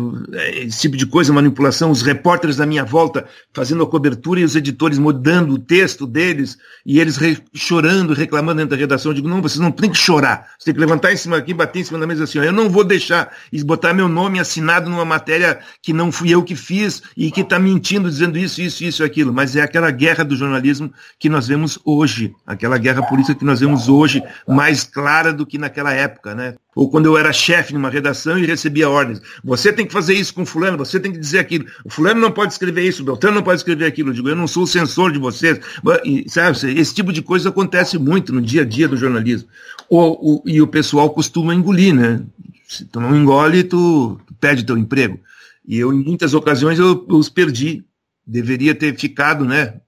esse 0.57 0.81
tipo 0.81 0.97
de 0.97 1.07
coisa, 1.07 1.33
manipulação, 1.33 1.89
os 1.89 2.03
repórteres 2.03 2.57
da 2.57 2.67
minha 2.67 2.85
volta 2.85 3.25
fazendo 3.55 3.85
a 3.85 3.87
cobertura 3.87 4.41
e 4.41 4.45
os 4.45 4.57
editores 4.57 4.99
mudando 4.99 5.53
o 5.53 5.59
texto 5.59 6.05
deles 6.05 6.59
e 6.85 6.99
eles 6.99 7.17
re, 7.17 7.39
chorando, 7.55 8.13
reclamando 8.13 8.57
dentro 8.57 8.71
da 8.71 8.81
redação. 8.81 9.13
Eu 9.13 9.15
digo, 9.15 9.29
não, 9.29 9.41
vocês 9.41 9.61
não 9.61 9.71
tem 9.71 9.89
que 9.89 9.97
chorar, 9.97 10.49
você 10.59 10.67
tem 10.67 10.75
que 10.75 10.81
levantar 10.81 11.13
em 11.13 11.17
cima 11.17 11.37
aqui, 11.37 11.55
bater 11.55 11.79
em 11.79 11.85
cima 11.85 12.01
da 12.01 12.09
mesa 12.09 12.25
assim, 12.25 12.41
ó, 12.41 12.43
eu 12.43 12.53
não 12.53 12.69
vou 12.69 12.83
deixar 12.83 13.33
e 13.53 13.63
botar 13.63 13.95
meu 13.95 14.09
nome 14.09 14.41
assinado 14.41 14.91
numa 14.91 15.05
matéria 15.05 15.61
que 15.81 15.93
não 15.93 16.11
fui 16.11 16.31
eu 16.31 16.43
que 16.43 16.57
fiz 16.57 17.03
e 17.17 17.31
que 17.31 17.43
está 17.43 17.57
mentindo, 17.57 18.11
dizendo 18.11 18.37
isso, 18.37 18.61
isso, 18.61 18.83
isso 18.83 19.05
aquilo, 19.05 19.33
mas 19.33 19.55
é 19.55 19.61
aquela 19.61 19.93
guerra 19.93 20.25
do 20.25 20.35
jornalismo 20.35 20.93
que 21.21 21.29
nós 21.29 21.47
vemos 21.47 21.79
hoje 21.85 22.16
hoje, 22.17 22.35
aquela 22.47 22.79
guerra 22.79 23.03
política 23.03 23.35
que 23.35 23.45
nós 23.45 23.61
vemos 23.61 23.89
hoje, 23.89 24.23
mais 24.49 24.85
clara 24.85 25.33
do 25.33 25.45
que 25.45 25.59
naquela 25.59 25.93
época, 25.93 26.35
né? 26.35 26.55
Ou 26.75 26.91
quando 26.91 27.07
eu 27.07 27.17
era 27.17 27.33
chefe 27.33 27.73
numa 27.73 27.91
redação 27.91 28.39
e 28.39 28.47
recebia 28.47 28.89
ordens. 28.89 29.21
Você 29.45 29.73
tem 29.73 29.87
que 29.87 29.93
fazer 29.93 30.15
isso 30.15 30.35
com 30.35 30.45
fulano, 30.45 30.79
você 30.79 30.99
tem 30.99 31.13
que 31.13 31.19
dizer 31.19 31.39
aquilo. 31.39 31.67
O 31.85 31.91
fulano 31.91 32.21
não 32.21 32.31
pode 32.31 32.53
escrever 32.53 32.83
isso, 32.83 33.03
o 33.03 33.05
Beltrano 33.05 33.37
não 33.37 33.43
pode 33.43 33.61
escrever 33.61 33.87
aquilo. 33.87 34.11
Eu 34.11 34.15
digo, 34.15 34.29
eu 34.29 34.37
não 34.37 34.47
sou 34.47 34.65
o 34.65 34.67
censor 34.67 35.13
de 35.13 35.19
vocês. 35.19 35.61
E, 36.05 36.29
sabe, 36.29 36.57
esse 36.79 36.95
tipo 36.95 37.13
de 37.13 37.23
coisa 37.23 37.49
acontece 37.49 37.99
muito 37.99 38.33
no 38.33 38.43
dia 38.43 38.63
a 38.63 38.65
dia 38.65 38.89
do 38.89 38.97
jornalismo. 38.97 39.49
O, 39.89 40.43
e 40.45 40.61
o 40.61 40.67
pessoal 40.67 41.11
costuma 41.11 41.55
engolir, 41.55 41.95
né? 41.95 42.21
Se 42.69 42.85
tu 42.85 43.01
não 43.01 43.17
engole, 43.17 43.63
tu, 43.63 44.19
tu 44.27 44.35
perde 44.35 44.65
teu 44.65 44.77
emprego. 44.77 45.21
E 45.67 45.79
eu, 45.79 45.93
em 45.93 46.05
muitas 46.05 46.35
ocasiões, 46.35 46.79
eu, 46.79 47.07
eu 47.09 47.17
os 47.17 47.29
perdi. 47.29 47.85
Deveria 48.27 48.75
ter 48.75 48.97
ficado, 48.99 49.45
né? 49.45 49.81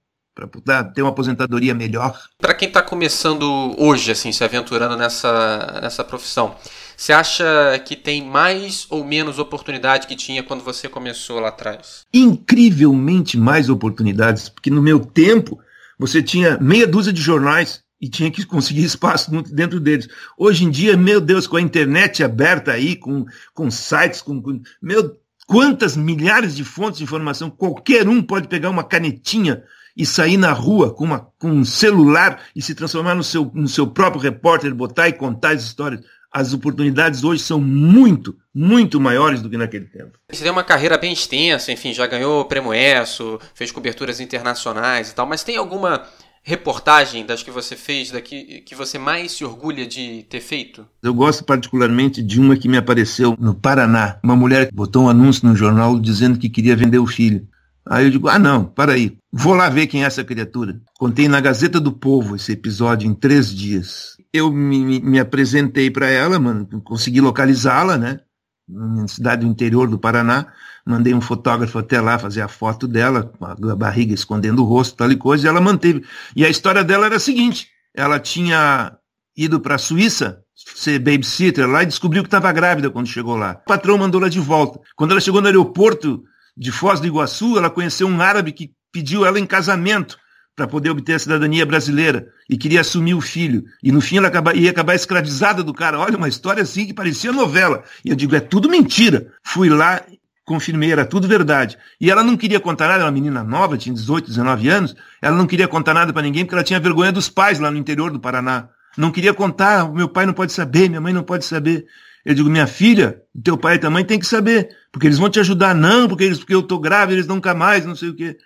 Para 0.47 0.83
ter 0.83 1.01
uma 1.01 1.11
aposentadoria 1.11 1.73
melhor. 1.73 2.19
Para 2.37 2.53
quem 2.53 2.67
está 2.67 2.81
começando 2.81 3.75
hoje, 3.77 4.11
assim, 4.11 4.31
se 4.31 4.43
aventurando 4.43 4.95
nessa, 4.95 5.79
nessa 5.81 6.03
profissão, 6.03 6.55
você 6.95 7.13
acha 7.13 7.81
que 7.85 7.95
tem 7.95 8.21
mais 8.21 8.85
ou 8.89 9.05
menos 9.05 9.39
oportunidade 9.39 10.05
que 10.05 10.15
tinha 10.15 10.43
quando 10.43 10.63
você 10.63 10.89
começou 10.89 11.39
lá 11.39 11.47
atrás? 11.47 12.05
Incrivelmente 12.13 13.37
mais 13.37 13.69
oportunidades, 13.69 14.49
porque 14.49 14.69
no 14.69 14.81
meu 14.81 14.99
tempo 14.99 15.59
você 15.97 16.21
tinha 16.21 16.57
meia 16.59 16.85
dúzia 16.85 17.13
de 17.13 17.21
jornais 17.21 17.81
e 18.01 18.09
tinha 18.09 18.29
que 18.29 18.45
conseguir 18.45 18.83
espaço 18.85 19.31
dentro 19.31 19.79
deles. 19.79 20.07
Hoje 20.37 20.65
em 20.65 20.69
dia, 20.69 20.95
meu 20.95 21.21
Deus, 21.21 21.47
com 21.47 21.57
a 21.57 21.61
internet 21.61 22.23
aberta 22.23 22.71
aí, 22.71 22.95
com, 22.95 23.25
com 23.53 23.71
sites, 23.71 24.21
com, 24.21 24.41
com 24.41 24.61
meu, 24.81 25.17
quantas 25.47 25.97
milhares 25.97 26.55
de 26.55 26.63
fontes 26.63 26.99
de 26.99 27.03
informação, 27.03 27.49
qualquer 27.49 28.07
um 28.07 28.21
pode 28.21 28.47
pegar 28.47 28.69
uma 28.69 28.83
canetinha 28.83 29.63
e 29.99 30.05
sair 30.05 30.37
na 30.37 30.53
rua 30.53 30.93
com, 30.93 31.03
uma, 31.03 31.27
com 31.37 31.51
um 31.51 31.65
celular 31.65 32.41
e 32.55 32.61
se 32.61 32.73
transformar 32.73 33.15
no 33.15 33.23
seu, 33.23 33.51
no 33.53 33.67
seu 33.67 33.85
próprio 33.85 34.21
repórter, 34.21 34.73
botar 34.73 35.09
e 35.09 35.13
contar 35.13 35.49
as 35.49 35.61
histórias. 35.61 35.99
As 36.31 36.53
oportunidades 36.53 37.21
hoje 37.25 37.43
são 37.43 37.59
muito, 37.59 38.37
muito 38.55 38.97
maiores 38.97 39.41
do 39.41 39.49
que 39.49 39.57
naquele 39.57 39.87
tempo. 39.87 40.17
Você 40.31 40.41
tem 40.41 40.51
uma 40.53 40.63
carreira 40.63 40.97
bem 40.97 41.11
extensa, 41.11 41.69
enfim, 41.69 41.91
já 41.91 42.07
ganhou 42.07 42.45
prêmio 42.45 42.73
ESSO, 42.73 43.39
fez 43.53 43.73
coberturas 43.73 44.21
internacionais 44.21 45.09
e 45.09 45.15
tal, 45.15 45.25
mas 45.25 45.43
tem 45.43 45.57
alguma 45.57 46.05
reportagem 46.43 47.25
das 47.25 47.43
que 47.43 47.51
você 47.51 47.75
fez, 47.75 48.11
daqui 48.11 48.61
que 48.65 48.73
você 48.73 48.97
mais 48.97 49.33
se 49.33 49.43
orgulha 49.43 49.85
de 49.85 50.23
ter 50.29 50.39
feito? 50.39 50.87
Eu 51.03 51.13
gosto 51.13 51.43
particularmente 51.43 52.23
de 52.23 52.39
uma 52.39 52.55
que 52.55 52.69
me 52.69 52.77
apareceu 52.77 53.35
no 53.37 53.53
Paraná. 53.53 54.17
Uma 54.23 54.35
mulher 54.35 54.67
que 54.67 54.73
botou 54.73 55.03
um 55.03 55.09
anúncio 55.09 55.45
no 55.45 55.55
jornal 55.55 55.99
dizendo 55.99 56.39
que 56.39 56.49
queria 56.49 56.75
vender 56.75 56.99
o 56.99 57.07
filho. 57.07 57.45
Aí 57.85 58.05
eu 58.05 58.11
digo, 58.11 58.27
ah 58.27 58.37
não, 58.37 58.65
para 58.65 58.93
aí, 58.93 59.17
vou 59.31 59.53
lá 59.53 59.69
ver 59.69 59.87
quem 59.87 60.03
é 60.03 60.07
essa 60.07 60.23
criatura. 60.23 60.79
Contei 60.97 61.27
na 61.27 61.39
Gazeta 61.39 61.79
do 61.79 61.91
Povo 61.91 62.35
esse 62.35 62.51
episódio 62.51 63.09
em 63.09 63.13
três 63.13 63.53
dias. 63.53 64.17
Eu 64.31 64.51
me, 64.51 64.99
me, 64.99 65.19
apresentei 65.19 65.89
para 65.89 66.07
ela, 66.07 66.39
mano, 66.39 66.67
consegui 66.83 67.19
localizá-la, 67.19 67.97
né? 67.97 68.19
Na 68.67 69.07
cidade 69.07 69.43
do 69.43 69.51
interior 69.51 69.89
do 69.89 69.97
Paraná. 69.97 70.47
Mandei 70.85 71.13
um 71.13 71.21
fotógrafo 71.21 71.79
até 71.79 71.99
lá 71.99 72.19
fazer 72.19 72.41
a 72.41 72.47
foto 72.47 72.87
dela, 72.87 73.23
com 73.23 73.45
a 73.45 73.75
barriga 73.75 74.13
escondendo 74.13 74.61
o 74.61 74.65
rosto, 74.65 74.95
tal 74.95 75.11
e 75.11 75.15
coisa, 75.15 75.45
e 75.45 75.49
ela 75.49 75.61
manteve. 75.61 76.03
E 76.35 76.45
a 76.45 76.49
história 76.49 76.83
dela 76.83 77.07
era 77.07 77.15
a 77.15 77.19
seguinte: 77.19 77.69
ela 77.93 78.19
tinha 78.19 78.97
ido 79.35 79.59
para 79.59 79.75
a 79.75 79.79
Suíça 79.79 80.43
ser 80.75 80.99
babysitter 80.99 81.67
lá 81.67 81.83
e 81.83 81.87
descobriu 81.87 82.21
que 82.21 82.27
estava 82.27 82.51
grávida 82.51 82.89
quando 82.89 83.07
chegou 83.07 83.35
lá. 83.35 83.53
O 83.61 83.65
patrão 83.65 83.97
mandou 83.97 84.21
ela 84.21 84.29
de 84.29 84.39
volta. 84.39 84.79
Quando 84.95 85.11
ela 85.11 85.21
chegou 85.21 85.41
no 85.41 85.47
aeroporto 85.47 86.23
de 86.59 86.71
Foz 86.71 86.99
do 86.99 87.07
Iguaçu, 87.07 87.57
ela 87.57 87.69
conheceu 87.69 88.05
um 88.05 88.21
árabe 88.21 88.51
que 88.51 88.71
pediu 88.91 89.25
ela 89.25 89.39
em 89.39 89.45
casamento 89.45 90.17
para 90.55 90.67
poder 90.67 90.89
obter 90.89 91.13
a 91.13 91.19
cidadania 91.19 91.65
brasileira 91.65 92.27
e 92.49 92.57
queria 92.57 92.81
assumir 92.81 93.13
o 93.13 93.21
filho. 93.21 93.63
E 93.81 93.93
no 93.93 94.01
fim 94.01 94.17
ela 94.17 94.29
ia 94.53 94.69
acabar 94.69 94.93
escravizada 94.93 95.63
do 95.63 95.73
cara. 95.73 95.97
Olha, 95.97 96.17
uma 96.17 96.27
história 96.27 96.61
assim 96.61 96.85
que 96.85 96.93
parecia 96.93 97.31
novela. 97.31 97.83
E 98.03 98.09
eu 98.09 98.15
digo, 98.15 98.35
é 98.35 98.41
tudo 98.41 98.69
mentira. 98.69 99.31
Fui 99.41 99.69
lá 99.69 100.03
confirmei, 100.49 100.91
era 100.91 101.05
tudo 101.05 101.27
verdade. 101.27 101.77
E 102.01 102.09
ela 102.09 102.23
não 102.23 102.35
queria 102.35 102.59
contar 102.59 102.87
nada, 102.87 103.01
era 103.01 103.05
uma 103.05 103.11
menina 103.11 103.43
nova, 103.43 103.77
tinha 103.77 103.93
18, 103.93 104.29
19 104.29 104.67
anos, 104.67 104.95
ela 105.21 105.37
não 105.37 105.45
queria 105.45 105.67
contar 105.67 105.93
nada 105.93 106.11
para 106.11 106.23
ninguém 106.23 106.43
porque 106.43 106.55
ela 106.55 106.63
tinha 106.63 106.79
vergonha 106.79 107.11
dos 107.11 107.29
pais 107.29 107.59
lá 107.59 107.69
no 107.69 107.77
interior 107.77 108.11
do 108.11 108.19
Paraná. 108.19 108.67
Não 108.97 109.11
queria 109.11 109.31
contar, 109.31 109.87
meu 109.93 110.09
pai 110.09 110.25
não 110.25 110.33
pode 110.33 110.51
saber, 110.51 110.89
minha 110.89 110.99
mãe 110.99 111.13
não 111.13 111.21
pode 111.21 111.45
saber. 111.45 111.85
Eu 112.25 112.33
digo, 112.33 112.49
minha 112.49 112.65
filha, 112.65 113.21
teu 113.43 113.57
pai 113.59 113.75
e 113.75 113.79
tua 113.79 113.91
mãe 113.91 114.03
tem 114.03 114.17
que 114.17 114.25
saber, 114.25 114.69
porque 114.91 115.07
eles 115.07 115.17
vão 115.17 115.29
te 115.29 115.39
ajudar, 115.39 115.75
não, 115.75 116.07
porque, 116.07 116.23
eles, 116.23 116.39
porque 116.39 116.55
eu 116.55 116.63
tô 116.63 116.79
grávida, 116.79 117.13
eles 117.13 117.27
nunca 117.27 117.53
mais, 117.53 117.85
não 117.85 117.95
sei 117.95 118.09
o 118.09 118.15
quê. 118.15 118.37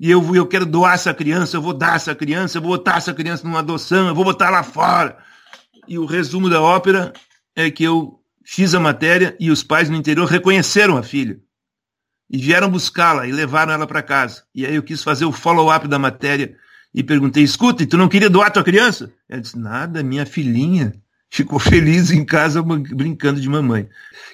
E 0.00 0.10
eu, 0.10 0.34
eu 0.34 0.46
quero 0.46 0.66
doar 0.66 0.94
essa 0.94 1.14
criança, 1.14 1.56
eu 1.56 1.62
vou 1.62 1.72
dar 1.72 1.96
essa 1.96 2.14
criança, 2.14 2.58
eu 2.58 2.62
vou 2.62 2.72
botar 2.72 2.96
essa 2.96 3.14
criança 3.14 3.44
numa 3.44 3.60
adoção, 3.60 4.08
eu 4.08 4.14
vou 4.14 4.24
botar 4.24 4.50
lá 4.50 4.62
fora. 4.62 5.18
E 5.86 5.98
o 5.98 6.06
resumo 6.06 6.48
da 6.48 6.60
ópera 6.60 7.12
é 7.54 7.70
que 7.70 7.84
eu 7.84 8.22
Fiz 8.44 8.74
a 8.74 8.80
matéria 8.80 9.36
e 9.38 9.50
os 9.50 9.62
pais 9.62 9.88
no 9.88 9.96
interior 9.96 10.26
reconheceram 10.26 10.96
a 10.96 11.02
filha. 11.02 11.40
E 12.28 12.38
vieram 12.38 12.70
buscá-la 12.70 13.26
e 13.26 13.32
levaram 13.32 13.72
ela 13.72 13.86
para 13.86 14.02
casa. 14.02 14.44
E 14.54 14.66
aí 14.66 14.74
eu 14.74 14.82
quis 14.82 15.02
fazer 15.02 15.24
o 15.24 15.32
follow-up 15.32 15.86
da 15.86 15.98
matéria 15.98 16.56
e 16.94 17.02
perguntei: 17.02 17.42
escuta, 17.42 17.86
tu 17.86 17.96
não 17.96 18.08
queria 18.08 18.30
doar 18.30 18.50
tua 18.50 18.64
criança? 18.64 19.12
Ela 19.28 19.40
disse: 19.40 19.58
nada, 19.58 20.02
minha 20.02 20.26
filhinha 20.26 20.94
ficou 21.32 21.58
feliz 21.58 22.10
em 22.10 22.24
casa 22.24 22.62
brincando 22.62 23.40
de 23.40 23.48
mamãe. 23.48 23.88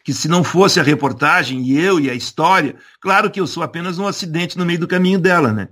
Que 0.05 0.13
se 0.13 0.27
não 0.27 0.43
fosse 0.43 0.81
a 0.81 0.83
reportagem 0.83 1.63
e 1.63 1.81
eu 1.81 2.01
e 2.01 2.11
a 2.11 2.15
história, 2.15 2.75
claro 3.01 3.31
que 3.31 3.41
eu 3.41 3.47
sou 3.47 3.63
apenas 3.63 3.99
um 3.99 4.07
acidente 4.07 4.59
no 4.59 4.67
meio 4.67 4.81
do 4.81 4.89
caminho 4.89 5.19
dela, 5.19 5.53
né? 5.53 5.69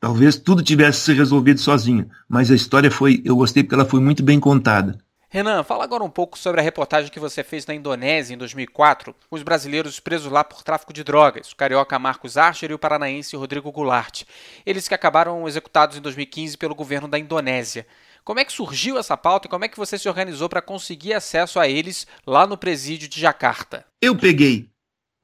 Talvez 0.00 0.36
tudo 0.36 0.62
tivesse 0.62 1.00
se 1.00 1.12
resolvido 1.12 1.58
sozinho, 1.58 2.08
mas 2.28 2.48
a 2.52 2.54
história 2.54 2.92
foi, 2.92 3.20
eu 3.24 3.34
gostei 3.34 3.64
porque 3.64 3.74
ela 3.74 3.84
foi 3.84 4.00
muito 4.00 4.22
bem 4.22 4.38
contada. 4.38 4.96
Renan, 5.28 5.64
fala 5.64 5.82
agora 5.82 6.04
um 6.04 6.08
pouco 6.08 6.38
sobre 6.38 6.60
a 6.60 6.64
reportagem 6.64 7.10
que 7.10 7.18
você 7.18 7.42
fez 7.42 7.66
na 7.66 7.74
Indonésia 7.74 8.32
em 8.32 8.38
2004, 8.38 9.14
com 9.28 9.36
os 9.36 9.42
brasileiros 9.42 9.98
presos 9.98 10.30
lá 10.30 10.44
por 10.44 10.62
tráfico 10.62 10.92
de 10.92 11.02
drogas, 11.02 11.50
o 11.50 11.56
carioca 11.56 11.98
Marcos 11.98 12.38
Archer 12.38 12.70
e 12.70 12.74
o 12.74 12.78
paranaense 12.78 13.36
Rodrigo 13.36 13.72
Goulart. 13.72 14.22
Eles 14.64 14.86
que 14.86 14.94
acabaram 14.94 15.46
executados 15.48 15.98
em 15.98 16.00
2015 16.00 16.56
pelo 16.56 16.74
governo 16.74 17.08
da 17.08 17.18
Indonésia. 17.18 17.84
Como 18.28 18.40
é 18.40 18.44
que 18.44 18.52
surgiu 18.52 18.98
essa 18.98 19.16
pauta 19.16 19.46
e 19.46 19.50
como 19.50 19.64
é 19.64 19.68
que 19.68 19.78
você 19.78 19.96
se 19.96 20.06
organizou 20.06 20.50
para 20.50 20.60
conseguir 20.60 21.14
acesso 21.14 21.58
a 21.58 21.66
eles 21.66 22.06
lá 22.26 22.46
no 22.46 22.58
presídio 22.58 23.08
de 23.08 23.18
Jacarta? 23.18 23.86
Eu 24.02 24.14
peguei 24.14 24.68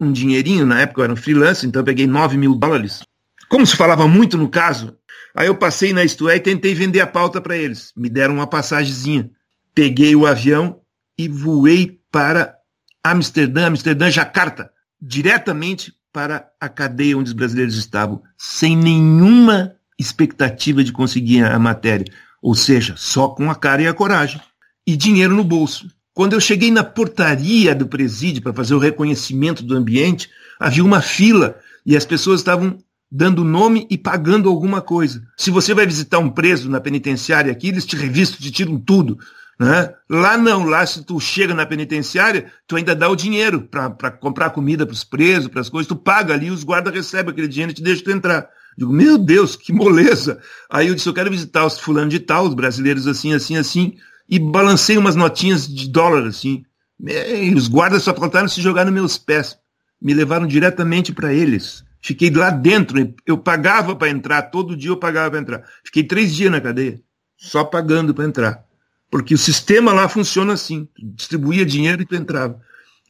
um 0.00 0.10
dinheirinho, 0.10 0.64
na 0.64 0.80
época 0.80 1.02
eu 1.02 1.04
era 1.04 1.12
um 1.12 1.16
freelancer, 1.16 1.68
então 1.68 1.82
eu 1.82 1.84
peguei 1.84 2.06
9 2.06 2.38
mil 2.38 2.54
dólares. 2.54 3.02
Como 3.46 3.66
se 3.66 3.76
falava 3.76 4.08
muito 4.08 4.38
no 4.38 4.48
caso, 4.48 4.96
aí 5.36 5.48
eu 5.48 5.54
passei 5.54 5.92
na 5.92 6.02
Isto 6.02 6.30
é 6.30 6.36
e 6.36 6.40
tentei 6.40 6.74
vender 6.74 7.00
a 7.00 7.06
pauta 7.06 7.42
para 7.42 7.54
eles. 7.54 7.92
Me 7.94 8.08
deram 8.08 8.36
uma 8.36 8.46
passagemzinha 8.46 9.30
peguei 9.74 10.16
o 10.16 10.26
avião 10.26 10.80
e 11.18 11.28
voei 11.28 12.00
para 12.10 12.56
Amsterdã, 13.04 13.66
Amsterdã, 13.66 14.10
Jacarta, 14.10 14.70
diretamente 14.98 15.92
para 16.10 16.48
a 16.58 16.70
cadeia 16.70 17.18
onde 17.18 17.28
os 17.28 17.34
brasileiros 17.34 17.76
estavam, 17.76 18.22
sem 18.38 18.74
nenhuma 18.74 19.74
expectativa 19.98 20.82
de 20.82 20.90
conseguir 20.90 21.44
a 21.44 21.58
matéria. 21.58 22.06
Ou 22.44 22.54
seja, 22.54 22.94
só 22.98 23.28
com 23.28 23.50
a 23.50 23.54
cara 23.54 23.80
e 23.80 23.86
a 23.86 23.94
coragem. 23.94 24.38
E 24.86 24.94
dinheiro 24.94 25.34
no 25.34 25.42
bolso. 25.42 25.88
Quando 26.12 26.34
eu 26.34 26.40
cheguei 26.40 26.70
na 26.70 26.84
portaria 26.84 27.74
do 27.74 27.86
presídio 27.86 28.42
para 28.42 28.52
fazer 28.52 28.74
o 28.74 28.78
reconhecimento 28.78 29.62
do 29.62 29.74
ambiente, 29.74 30.28
havia 30.60 30.84
uma 30.84 31.00
fila 31.00 31.58
e 31.86 31.96
as 31.96 32.04
pessoas 32.04 32.40
estavam 32.40 32.76
dando 33.10 33.42
nome 33.42 33.86
e 33.88 33.96
pagando 33.96 34.50
alguma 34.50 34.82
coisa. 34.82 35.22
Se 35.38 35.50
você 35.50 35.72
vai 35.72 35.86
visitar 35.86 36.18
um 36.18 36.28
preso 36.28 36.68
na 36.68 36.82
penitenciária 36.82 37.50
aqui, 37.50 37.68
eles 37.68 37.86
te 37.86 37.96
revistam, 37.96 38.38
te 38.38 38.50
tiram 38.50 38.78
tudo. 38.78 39.18
Né? 39.58 39.94
Lá 40.10 40.36
não, 40.36 40.64
lá 40.64 40.84
se 40.84 41.02
tu 41.02 41.18
chega 41.18 41.54
na 41.54 41.64
penitenciária, 41.64 42.52
tu 42.66 42.76
ainda 42.76 42.94
dá 42.94 43.08
o 43.08 43.16
dinheiro 43.16 43.62
para 43.62 44.10
comprar 44.10 44.50
comida 44.50 44.84
para 44.84 44.92
os 44.92 45.02
presos, 45.02 45.48
para 45.48 45.62
as 45.62 45.70
coisas, 45.70 45.88
tu 45.88 45.96
paga 45.96 46.34
ali, 46.34 46.50
os 46.50 46.62
guardas 46.62 46.92
recebem 46.92 47.32
aquele 47.32 47.48
dinheiro 47.48 47.72
e 47.72 47.74
te 47.74 47.82
deixam 47.82 48.12
entrar. 48.12 48.50
Digo, 48.76 48.92
meu 48.92 49.16
Deus, 49.18 49.56
que 49.56 49.72
moleza! 49.72 50.40
Aí 50.70 50.88
eu 50.88 50.94
disse, 50.94 51.08
eu 51.08 51.14
quero 51.14 51.30
visitar 51.30 51.64
os 51.64 51.78
fulano 51.78 52.08
de 52.08 52.20
tal, 52.20 52.46
os 52.46 52.54
brasileiros 52.54 53.06
assim, 53.06 53.32
assim, 53.32 53.56
assim, 53.56 53.96
e 54.28 54.38
balancei 54.38 54.96
umas 54.96 55.16
notinhas 55.16 55.66
de 55.66 55.88
dólar 55.88 56.26
assim. 56.26 56.64
E 57.00 57.54
os 57.54 57.68
guardas 57.68 58.02
só 58.02 58.14
faltaram 58.14 58.48
se 58.48 58.60
jogar 58.60 58.84
nos 58.84 58.94
meus 58.94 59.18
pés. 59.18 59.56
Me 60.00 60.14
levaram 60.14 60.46
diretamente 60.46 61.12
para 61.12 61.32
eles. 61.32 61.84
Fiquei 62.00 62.30
lá 62.30 62.50
dentro, 62.50 63.14
eu 63.24 63.38
pagava 63.38 63.96
para 63.96 64.10
entrar, 64.10 64.42
todo 64.42 64.76
dia 64.76 64.90
eu 64.90 64.96
pagava 64.96 65.30
para 65.30 65.40
entrar. 65.40 65.64
Fiquei 65.82 66.04
três 66.04 66.34
dias 66.34 66.50
na 66.50 66.60
cadeia, 66.60 67.00
só 67.36 67.64
pagando 67.64 68.12
para 68.12 68.26
entrar. 68.26 68.64
Porque 69.10 69.32
o 69.32 69.38
sistema 69.38 69.92
lá 69.92 70.08
funciona 70.08 70.52
assim: 70.52 70.86
distribuía 70.98 71.64
dinheiro 71.64 72.02
e 72.02 72.06
tu 72.06 72.14
entrava. 72.14 72.60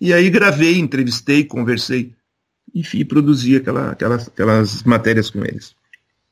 E 0.01 0.13
aí 0.13 0.31
gravei, 0.31 0.79
entrevistei, 0.79 1.45
conversei. 1.45 2.15
Enfim, 2.75 3.05
produzi 3.05 3.57
aquela, 3.57 3.91
aquelas, 3.91 4.29
aquelas 4.29 4.83
matérias 4.83 5.31
com 5.31 5.45
eles. 5.45 5.75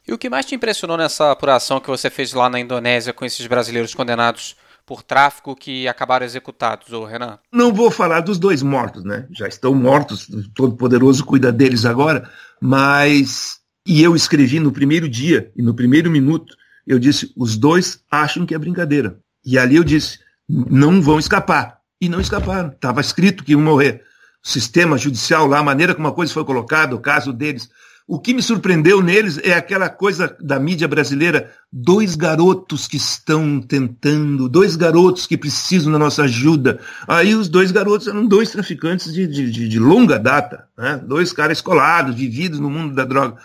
E 0.07 0.13
o 0.13 0.19
que 0.19 0.29
mais 0.29 0.47
te 0.47 0.55
impressionou 0.55 0.97
nessa 0.97 1.31
apuração 1.31 1.81
que 1.81 1.89
você 1.89 2.11
fez 2.11 2.33
lá 2.33 2.51
na 2.51 2.59
Indonésia 2.59 3.13
com 3.13 3.25
esses 3.25 3.47
brasileiros 3.47 3.95
condenados 3.95 4.57
por 4.85 5.03
tráfico 5.03 5.55
que 5.55 5.87
acabaram 5.87 6.27
executados, 6.27 6.93
ô 6.93 7.05
Renan? 7.05 7.39
Não 7.53 7.73
vou 7.73 7.91
falar 7.91 8.21
dos 8.21 8.39
dois 8.39 8.63
mortos, 8.63 9.05
né? 9.05 9.27
Já 9.31 9.47
estão 9.47 9.75
mortos, 9.75 10.29
o 10.29 10.49
Todo-Poderoso 10.51 11.25
cuida 11.25 11.53
deles 11.53 11.85
agora, 11.85 12.29
mas. 12.61 13.61
E 13.87 14.03
eu 14.03 14.15
escrevi 14.15 14.61
no 14.61 14.71
primeiro 14.71 15.09
dia 15.09 15.51
e 15.57 15.63
no 15.63 15.75
primeiro 15.75 16.11
minuto, 16.11 16.57
eu 16.87 16.99
disse: 16.99 17.33
os 17.37 17.57
dois 17.57 18.01
acham 18.11 18.45
que 18.45 18.55
é 18.55 18.59
brincadeira. 18.59 19.19
E 19.45 19.59
ali 19.59 19.77
eu 19.77 19.85
disse: 19.85 20.19
não 20.49 21.01
vão 21.01 21.19
escapar. 21.19 21.81
E 22.01 22.09
não 22.09 22.21
escaparam. 22.21 22.71
Estava 22.71 23.01
escrito 23.01 23.45
que 23.45 23.53
iam 23.53 23.61
morrer. 23.61 24.03
Sistema 24.43 24.99
judicial 24.99 25.47
lá, 25.47 25.59
a 25.59 25.63
maneira 25.63 25.95
como 25.95 26.09
a 26.09 26.13
coisa 26.13 26.33
foi 26.33 26.45
colocada, 26.45 26.97
o 26.97 27.01
caso 27.01 27.33
deles. 27.33 27.71
O 28.09 28.19
que 28.19 28.35
me 28.35 28.43
surpreendeu 28.43 29.01
neles 29.01 29.39
é 29.45 29.55
aquela 29.55 29.89
coisa 29.89 30.37
da 30.41 30.59
mídia 30.59 30.89
brasileira: 30.89 31.53
dois 31.73 32.17
garotos 32.17 32.89
que 32.89 32.97
estão 32.97 33.61
tentando, 33.61 34.49
dois 34.49 34.75
garotos 34.75 35.27
que 35.27 35.37
precisam 35.37 35.93
da 35.93 35.99
nossa 35.99 36.25
ajuda. 36.25 36.81
Aí 37.07 37.35
os 37.35 37.49
dois 37.49 37.71
garotos 37.71 38.09
eram 38.09 38.27
dois 38.27 38.51
traficantes 38.51 39.13
de, 39.15 39.27
de, 39.27 39.69
de 39.69 39.79
longa 39.79 40.19
data, 40.19 40.67
né? 40.77 41.01
dois 41.07 41.33
caras 41.33 41.59
escolados, 41.59 42.17
vividos 42.17 42.59
no 42.59 42.69
mundo 42.69 42.95
da 42.95 43.05
droga. 43.05 43.37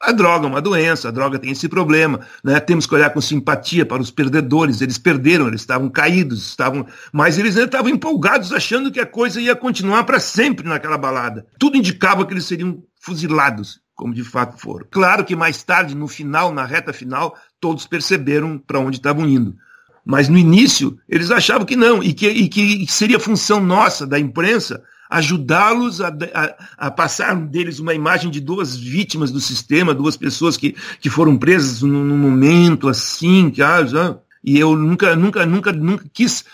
A 0.00 0.12
droga 0.12 0.46
é 0.46 0.48
uma 0.48 0.62
doença, 0.62 1.08
a 1.08 1.10
droga 1.10 1.38
tem 1.38 1.50
esse 1.50 1.68
problema, 1.68 2.20
né? 2.42 2.58
Temos 2.58 2.86
que 2.86 2.94
olhar 2.94 3.10
com 3.10 3.20
simpatia 3.20 3.84
para 3.84 4.00
os 4.00 4.10
perdedores. 4.10 4.80
Eles 4.80 4.96
perderam, 4.96 5.46
eles 5.46 5.60
estavam 5.60 5.90
caídos, 5.90 6.46
estavam, 6.46 6.86
mas 7.12 7.38
eles 7.38 7.54
ainda 7.54 7.66
estavam 7.66 7.90
empolgados, 7.90 8.50
achando 8.50 8.90
que 8.90 8.98
a 8.98 9.04
coisa 9.04 9.42
ia 9.42 9.54
continuar 9.54 10.04
para 10.04 10.18
sempre 10.18 10.66
naquela 10.66 10.96
balada. 10.96 11.46
Tudo 11.58 11.76
indicava 11.76 12.24
que 12.24 12.32
eles 12.32 12.46
seriam 12.46 12.82
fuzilados, 12.98 13.78
como 13.94 14.14
de 14.14 14.24
fato 14.24 14.58
foram. 14.58 14.86
Claro 14.90 15.22
que 15.22 15.36
mais 15.36 15.62
tarde, 15.62 15.94
no 15.94 16.08
final, 16.08 16.50
na 16.50 16.64
reta 16.64 16.94
final, 16.94 17.36
todos 17.60 17.86
perceberam 17.86 18.56
para 18.56 18.80
onde 18.80 18.96
estavam 18.96 19.28
indo. 19.28 19.54
Mas 20.02 20.30
no 20.30 20.38
início, 20.38 20.98
eles 21.06 21.30
achavam 21.30 21.66
que 21.66 21.76
não, 21.76 22.02
e 22.02 22.14
que, 22.14 22.26
e 22.26 22.48
que 22.48 22.86
seria 22.88 23.20
função 23.20 23.60
nossa, 23.60 24.06
da 24.06 24.18
imprensa, 24.18 24.82
ajudá-los 25.10 26.00
a, 26.00 26.08
a, 26.08 26.86
a, 26.86 26.90
passar 26.90 27.34
deles 27.34 27.80
uma 27.80 27.92
imagem 27.92 28.30
de 28.30 28.40
duas 28.40 28.76
vítimas 28.76 29.32
do 29.32 29.40
sistema, 29.40 29.92
duas 29.92 30.16
pessoas 30.16 30.56
que, 30.56 30.76
que 31.00 31.10
foram 31.10 31.36
presas 31.36 31.82
num, 31.82 32.04
num 32.04 32.16
momento 32.16 32.88
assim, 32.88 33.50
que, 33.50 33.60
ah, 33.60 33.84
já, 33.84 34.16
e 34.42 34.58
eu 34.58 34.76
nunca, 34.76 35.16
nunca, 35.16 35.44
nunca, 35.44 35.72
nunca 35.72 36.04
quis 36.12 36.44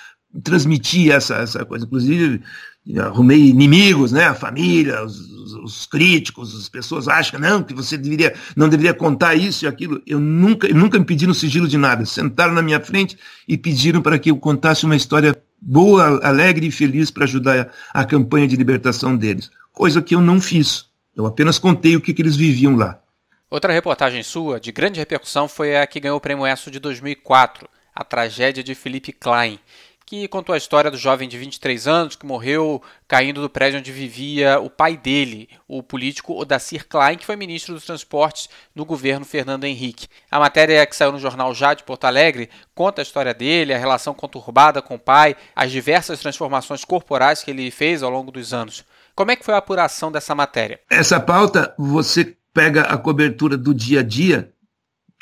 transmitir 0.42 1.12
essa, 1.12 1.36
essa 1.36 1.64
coisa. 1.64 1.84
Inclusive, 1.84 2.42
arrumei 2.98 3.48
inimigos, 3.48 4.12
né? 4.12 4.26
A 4.26 4.34
família, 4.34 5.04
os, 5.04 5.18
os, 5.18 5.52
os, 5.54 5.86
críticos, 5.86 6.54
as 6.54 6.68
pessoas 6.68 7.08
acham 7.08 7.40
não, 7.40 7.62
que 7.62 7.74
você 7.74 7.96
deveria, 7.96 8.34
não 8.54 8.68
deveria 8.68 8.94
contar 8.94 9.34
isso 9.34 9.64
e 9.64 9.68
aquilo. 9.68 10.00
Eu 10.06 10.20
nunca, 10.20 10.68
nunca 10.68 10.98
me 10.98 11.04
pediram 11.04 11.34
sigilo 11.34 11.66
de 11.66 11.76
nada. 11.76 12.06
Sentaram 12.06 12.52
na 12.52 12.62
minha 12.62 12.80
frente 12.80 13.18
e 13.48 13.58
pediram 13.58 14.00
para 14.00 14.18
que 14.18 14.30
eu 14.30 14.36
contasse 14.36 14.84
uma 14.84 14.94
história 14.94 15.36
boa, 15.60 16.24
alegre 16.24 16.66
e 16.66 16.70
feliz 16.70 17.10
para 17.10 17.24
ajudar 17.24 17.72
a, 17.92 18.00
a, 18.00 18.04
campanha 18.04 18.46
de 18.46 18.56
libertação 18.56 19.16
deles. 19.16 19.50
Coisa 19.72 20.00
que 20.00 20.14
eu 20.14 20.20
não 20.20 20.40
fiz. 20.40 20.86
Eu 21.14 21.26
apenas 21.26 21.58
contei 21.58 21.96
o 21.96 22.00
que, 22.00 22.14
que 22.14 22.22
eles 22.22 22.36
viviam 22.36 22.76
lá. 22.76 23.00
Outra 23.50 23.72
reportagem 23.72 24.22
sua, 24.22 24.60
de 24.60 24.70
grande 24.70 25.00
repercussão, 25.00 25.48
foi 25.48 25.76
a 25.76 25.86
que 25.86 26.00
ganhou 26.00 26.18
o 26.18 26.20
Prêmio 26.20 26.46
ESSO 26.46 26.70
de 26.70 26.78
2004, 26.78 27.68
A 27.94 28.04
Tragédia 28.04 28.62
de 28.62 28.74
Felipe 28.74 29.12
Klein, 29.12 29.58
que 30.06 30.28
contou 30.28 30.54
a 30.54 30.58
história 30.58 30.88
do 30.88 30.96
jovem 30.96 31.28
de 31.28 31.36
23 31.36 31.88
anos 31.88 32.14
que 32.14 32.24
morreu 32.24 32.80
caindo 33.08 33.42
do 33.42 33.50
prédio 33.50 33.80
onde 33.80 33.90
vivia 33.90 34.60
o 34.60 34.70
pai 34.70 34.96
dele, 34.96 35.48
o 35.66 35.82
político 35.82 36.32
Odacir 36.40 36.86
Klein, 36.86 37.18
que 37.18 37.26
foi 37.26 37.34
ministro 37.34 37.74
dos 37.74 37.84
Transportes 37.84 38.48
no 38.72 38.84
governo 38.84 39.26
Fernando 39.26 39.64
Henrique. 39.64 40.06
A 40.30 40.38
matéria 40.38 40.86
que 40.86 40.94
saiu 40.94 41.10
no 41.10 41.18
jornal 41.18 41.52
Já 41.52 41.74
de 41.74 41.82
Porto 41.82 42.04
Alegre 42.04 42.48
conta 42.72 43.02
a 43.02 43.04
história 43.04 43.34
dele, 43.34 43.74
a 43.74 43.78
relação 43.78 44.14
conturbada 44.14 44.80
com 44.80 44.94
o 44.94 44.98
pai, 44.98 45.34
as 45.56 45.72
diversas 45.72 46.20
transformações 46.20 46.84
corporais 46.84 47.42
que 47.42 47.50
ele 47.50 47.68
fez 47.72 48.04
ao 48.04 48.10
longo 48.10 48.30
dos 48.30 48.54
anos. 48.54 48.84
Como 49.12 49.32
é 49.32 49.36
que 49.36 49.44
foi 49.44 49.54
a 49.54 49.58
apuração 49.58 50.12
dessa 50.12 50.36
matéria? 50.36 50.78
Essa 50.88 51.18
pauta, 51.18 51.74
você 51.76 52.36
pega 52.54 52.82
a 52.82 52.96
cobertura 52.96 53.56
do 53.56 53.74
dia 53.74 54.00
a 54.00 54.02
dia 54.02 54.50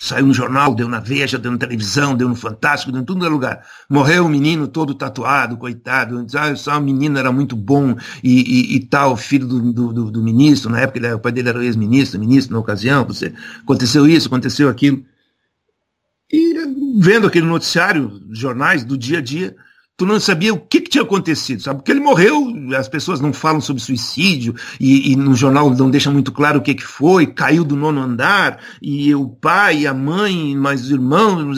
Saiu 0.00 0.26
no 0.26 0.34
jornal, 0.34 0.74
deu 0.74 0.88
na 0.88 0.98
Veja, 0.98 1.38
deu 1.38 1.52
na 1.52 1.58
televisão, 1.58 2.16
deu 2.16 2.28
no 2.28 2.34
Fantástico, 2.34 2.90
deu 2.90 3.00
em 3.00 3.04
todo 3.04 3.28
lugar. 3.28 3.64
Morreu 3.88 4.24
o 4.24 4.26
um 4.26 4.28
menino 4.28 4.66
todo 4.66 4.92
tatuado, 4.94 5.56
coitado. 5.56 6.26
Ah, 6.34 6.54
só 6.56 6.78
o 6.78 6.80
menino 6.80 7.16
era 7.16 7.30
muito 7.30 7.54
bom 7.54 7.96
e, 8.22 8.72
e, 8.72 8.76
e 8.76 8.80
tal, 8.86 9.16
filho 9.16 9.46
do, 9.46 9.72
do, 9.72 10.10
do, 10.10 10.22
ministro. 10.22 10.70
Na 10.70 10.80
época, 10.80 10.98
ele, 10.98 11.12
o 11.12 11.20
pai 11.20 11.30
dele 11.30 11.48
era 11.48 11.64
ex-ministro, 11.64 12.18
ministro 12.18 12.54
na 12.54 12.60
ocasião. 12.60 13.04
Você, 13.04 13.32
aconteceu 13.62 14.06
isso, 14.06 14.26
aconteceu 14.26 14.68
aquilo. 14.68 15.04
E 16.30 16.54
vendo 16.98 17.28
aquele 17.28 17.46
noticiário, 17.46 18.20
jornais 18.30 18.84
do 18.84 18.98
dia 18.98 19.18
a 19.18 19.22
dia, 19.22 19.56
tu 19.96 20.04
não 20.04 20.18
sabia 20.18 20.52
o 20.52 20.58
que, 20.58 20.80
que, 20.80 20.90
tinha 20.90 21.04
acontecido, 21.04 21.62
sabe? 21.62 21.78
Porque 21.78 21.92
ele 21.92 22.00
morreu, 22.00 22.52
as 22.76 22.88
pessoas 22.88 23.20
não 23.20 23.32
falam 23.32 23.60
sobre 23.60 23.82
suicídio, 23.82 24.54
e, 24.80 25.12
e, 25.12 25.16
no 25.16 25.34
jornal 25.34 25.70
não 25.70 25.90
deixa 25.90 26.10
muito 26.10 26.32
claro 26.32 26.58
o 26.58 26.62
que, 26.62 26.74
que 26.74 26.84
foi, 26.84 27.26
caiu 27.26 27.64
do 27.64 27.76
nono 27.76 28.00
andar, 28.00 28.60
e 28.82 29.14
o 29.14 29.28
pai, 29.28 29.86
a 29.86 29.94
mãe, 29.94 30.56
mais 30.56 30.82
os 30.82 30.90
irmãos, 30.90 31.56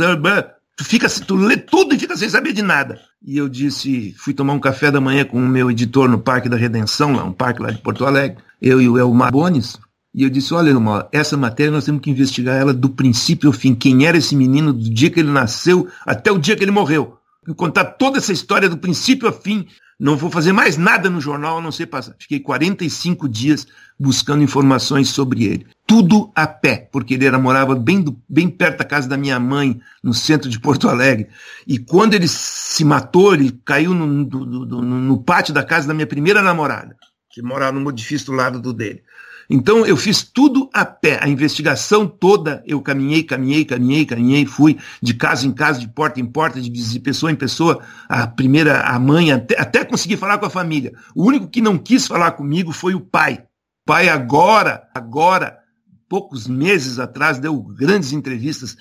tu 0.77 0.85
fica, 0.85 1.09
tu 1.09 1.35
lê 1.37 1.57
tudo 1.57 1.95
e 1.95 1.99
fica 1.99 2.17
sem 2.17 2.29
saber 2.29 2.53
de 2.53 2.63
nada. 2.63 3.01
E 3.25 3.39
eu 3.39 3.49
disse, 3.49 4.15
fui 4.19 4.35
tomar 4.35 4.53
um 4.53 4.61
café 4.61 4.91
da 4.91 5.01
manhã 5.01 5.25
com 5.25 5.39
o 5.39 5.49
meu 5.49 5.71
editor 5.71 6.09
no 6.09 6.19
Parque 6.19 6.49
da 6.49 6.57
Redenção, 6.57 7.15
lá, 7.15 7.25
um 7.25 7.33
parque 7.33 7.63
lá 7.63 7.71
de 7.71 7.79
Porto 7.79 8.05
Alegre, 8.05 8.39
eu 8.61 8.81
e 8.81 8.89
o 8.89 8.99
Elmar 8.99 9.33
Bones, 9.33 9.79
e 10.15 10.23
eu 10.23 10.31
disse, 10.31 10.53
olha, 10.53 10.71
Elmar, 10.71 11.09
essa 11.11 11.37
matéria 11.37 11.73
nós 11.73 11.85
temos 11.87 12.03
que 12.03 12.11
investigar 12.11 12.57
ela 12.57 12.75
do 12.75 12.91
princípio 12.91 13.49
ao 13.49 13.53
fim, 13.53 13.75
quem 13.75 14.07
era 14.07 14.19
esse 14.19 14.37
menino 14.37 14.73
do 14.75 14.91
dia 14.91 15.11
que 15.11 15.21
ele 15.21 15.31
nasceu 15.31 15.89
até 16.05 16.31
o 16.31 16.39
dia 16.39 16.55
que 16.55 16.65
ele 16.65 16.71
morreu 16.71 17.16
contar 17.55 17.85
toda 17.85 18.19
essa 18.19 18.33
história 18.33 18.69
do 18.69 18.79
princípio 18.79 19.29
a 19.29 19.33
fim. 19.33 19.67
Não 19.99 20.17
vou 20.17 20.31
fazer 20.31 20.53
mais 20.53 20.77
nada 20.77 21.09
no 21.09 21.21
jornal 21.21 21.59
a 21.59 21.63
não 21.63 21.73
ser 21.73 21.87
passar. 21.87 22.15
Fiquei 22.19 22.39
45 22.39 23.27
dias 23.29 23.67
buscando 23.99 24.45
informações 24.45 25.09
sobre 25.09 25.45
ele. 25.45 25.67
Tudo 25.87 26.31
a 26.35 26.47
pé, 26.47 26.89
porque 26.93 27.15
ele 27.15 27.25
era, 27.25 27.39
morava 27.39 27.75
bem, 27.75 28.03
do, 28.03 28.21
bem 28.29 28.49
perto 28.49 28.79
da 28.79 28.85
casa 28.85 29.09
da 29.09 29.17
minha 29.17 29.41
mãe, 29.41 29.81
no 30.03 30.13
centro 30.13 30.51
de 30.51 30.61
Porto 30.61 30.89
Alegre. 30.89 31.29
E 31.67 31.79
quando 31.79 32.13
ele 32.13 32.29
se 32.29 32.85
matou, 32.85 33.33
ele 33.33 33.59
caiu 33.65 33.95
no, 33.95 34.07
no, 34.07 34.67
no, 34.67 34.83
no 34.83 35.23
pátio 35.23 35.55
da 35.55 35.65
casa 35.65 35.89
da 35.89 35.95
minha 35.95 36.07
primeira 36.07 36.43
namorada, 36.43 36.95
que 37.31 37.41
morava 37.41 37.79
no 37.79 37.89
edifício 37.89 38.27
do 38.27 38.33
lado 38.33 38.61
do 38.61 38.75
dele. 38.75 39.03
Então 39.49 39.87
eu 39.87 39.97
fiz 39.97 40.23
tudo 40.23 40.69
a 40.73 40.85
pé, 40.85 41.19
a 41.23 41.29
investigação 41.29 42.07
toda, 42.07 42.63
eu 42.67 42.81
caminhei, 42.81 43.23
caminhei, 43.23 43.65
caminhei, 43.65 44.05
caminhei, 44.05 44.47
fui 44.47 44.79
de 45.01 45.15
casa 45.15 45.47
em 45.47 45.53
casa, 45.53 45.81
de 45.81 45.89
porta 45.89 46.21
em 46.21 46.27
porta, 46.27 46.61
de 46.61 47.01
pessoa 47.01 47.31
em 47.31 47.37
pessoa, 47.37 47.81
a 48.09 48.27
primeira, 48.27 48.81
a 48.81 48.99
mãe, 48.99 49.33
até, 49.33 49.61
até 49.61 49.85
conseguir 49.85 50.17
falar 50.17 50.39
com 50.39 50.47
a 50.47 50.51
família. 50.51 50.93
O 51.15 51.25
único 51.25 51.49
que 51.49 51.61
não 51.61 51.79
quis 51.79 52.07
falar 52.07 52.33
comigo 52.33 52.73
foi 52.73 52.95
o 52.95 53.01
pai. 53.01 53.45
Pai 53.85 54.09
agora, 54.09 54.89
agora, 54.93 55.59
poucos 56.09 56.47
meses 56.47 56.99
atrás, 56.99 57.39
deu 57.39 57.61
grandes 57.61 58.13
entrevistas, 58.13 58.77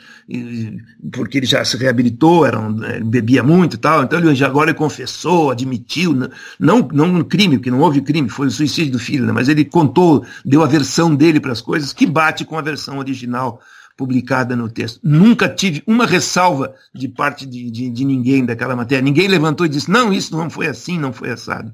porque 1.11 1.39
ele 1.39 1.45
já 1.45 1.65
se 1.65 1.75
reabilitou, 1.75 2.45
era 2.45 2.59
um, 2.59 2.83
ele 2.83 3.03
bebia 3.03 3.41
muito 3.41 3.75
e 3.75 3.79
tal, 3.79 4.03
então 4.03 4.19
ele 4.19 4.43
agora 4.43 4.69
ele 4.69 4.77
confessou, 4.77 5.49
admitiu, 5.49 6.13
não, 6.59 6.87
não 6.93 7.15
um 7.15 7.23
crime, 7.23 7.57
porque 7.57 7.71
não 7.71 7.81
houve 7.81 8.01
crime, 8.01 8.29
foi 8.29 8.47
o 8.47 8.51
suicídio 8.51 8.93
do 8.93 8.99
filho, 8.99 9.25
né, 9.25 9.31
mas 9.31 9.49
ele 9.49 9.65
contou, 9.65 10.23
deu 10.45 10.63
a 10.63 10.67
versão 10.67 11.15
dele 11.15 11.39
para 11.39 11.51
as 11.51 11.61
coisas, 11.61 11.91
que 11.91 12.05
bate 12.05 12.45
com 12.45 12.57
a 12.57 12.61
versão 12.61 12.99
original 12.99 13.59
publicada 13.97 14.55
no 14.55 14.69
texto. 14.69 14.99
Nunca 15.01 15.47
tive 15.47 15.81
uma 15.87 16.05
ressalva 16.05 16.75
de 16.93 17.07
parte 17.07 17.45
de, 17.45 17.71
de, 17.71 17.89
de 17.89 18.03
ninguém 18.03 18.45
daquela 18.45 18.75
matéria. 18.75 19.01
Ninguém 19.01 19.25
levantou 19.25 19.65
e 19.65 19.69
disse, 19.69 19.89
não, 19.89 20.11
isso 20.11 20.35
não 20.35 20.49
foi 20.49 20.67
assim, 20.67 20.99
não 20.99 21.13
foi 21.13 21.29
assado. 21.29 21.71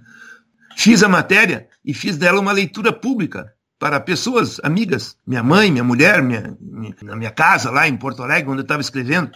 Fiz 0.78 1.02
a 1.02 1.10
matéria 1.10 1.68
e 1.84 1.96
fiz 1.96 2.18
dela 2.18 2.40
uma 2.40 2.52
leitura 2.52 2.94
pública 2.94 3.52
para 3.82 4.00
pessoas 4.00 4.60
amigas, 4.62 5.18
minha 5.26 5.42
mãe, 5.42 5.72
minha 5.72 5.84
mulher, 5.84 6.22
minha, 6.22 6.56
minha, 6.62 6.94
na 7.02 7.16
minha 7.16 7.32
casa 7.32 7.72
lá 7.72 7.88
em 7.88 7.98
Porto 7.98 8.22
Alegre, 8.22 8.52
onde 8.52 8.60
eu 8.60 8.62
estava 8.62 8.80
escrevendo. 8.80 9.32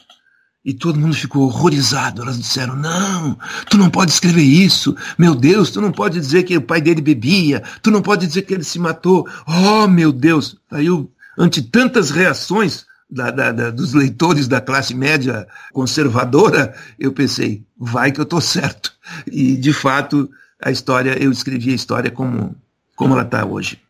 E 0.64 0.72
todo 0.72 1.00
mundo 1.00 1.16
ficou 1.16 1.46
horrorizado. 1.48 2.22
Elas 2.22 2.38
disseram: 2.38 2.76
Não, 2.76 3.40
tu 3.68 3.76
não 3.76 3.90
pode 3.90 4.12
escrever 4.12 4.44
isso. 4.44 4.96
Meu 5.18 5.34
Deus, 5.34 5.72
tu 5.72 5.82
não 5.82 5.92
pode 5.92 6.20
dizer 6.20 6.44
que 6.44 6.56
o 6.56 6.62
pai 6.62 6.80
dele 6.80 7.02
bebia. 7.02 7.64
Tu 7.82 7.90
não 7.90 8.04
pode 8.04 8.28
dizer 8.28 8.44
que 8.44 8.54
ele 8.54 8.64
se 8.64 8.78
matou. 8.78 9.28
Oh, 9.48 9.88
meu 9.88 10.12
Deus. 10.12 10.56
Aí 10.70 10.86
eu, 10.86 11.12
ante 11.36 11.64
tantas 11.64 12.12
reações 12.12 12.86
da, 13.10 13.32
da, 13.32 13.52
da, 13.52 13.72
dos 13.72 13.94
leitores 13.94 14.48
da 14.48 14.62
classe 14.62 14.94
média 14.94 15.48
conservadora, 15.74 16.76
eu 17.00 17.12
pensei: 17.12 17.66
vai 17.76 18.12
que 18.12 18.20
eu 18.20 18.26
estou 18.26 18.42
certo. 18.42 18.94
E, 19.26 19.58
de 19.58 19.74
fato, 19.74 20.30
a 20.62 20.70
história, 20.70 21.18
eu 21.20 21.32
escrevi 21.32 21.72
a 21.72 21.76
história 21.76 22.12
como, 22.12 22.56
como 22.96 23.14
ela 23.16 23.24
está 23.24 23.44
hoje 23.44 23.84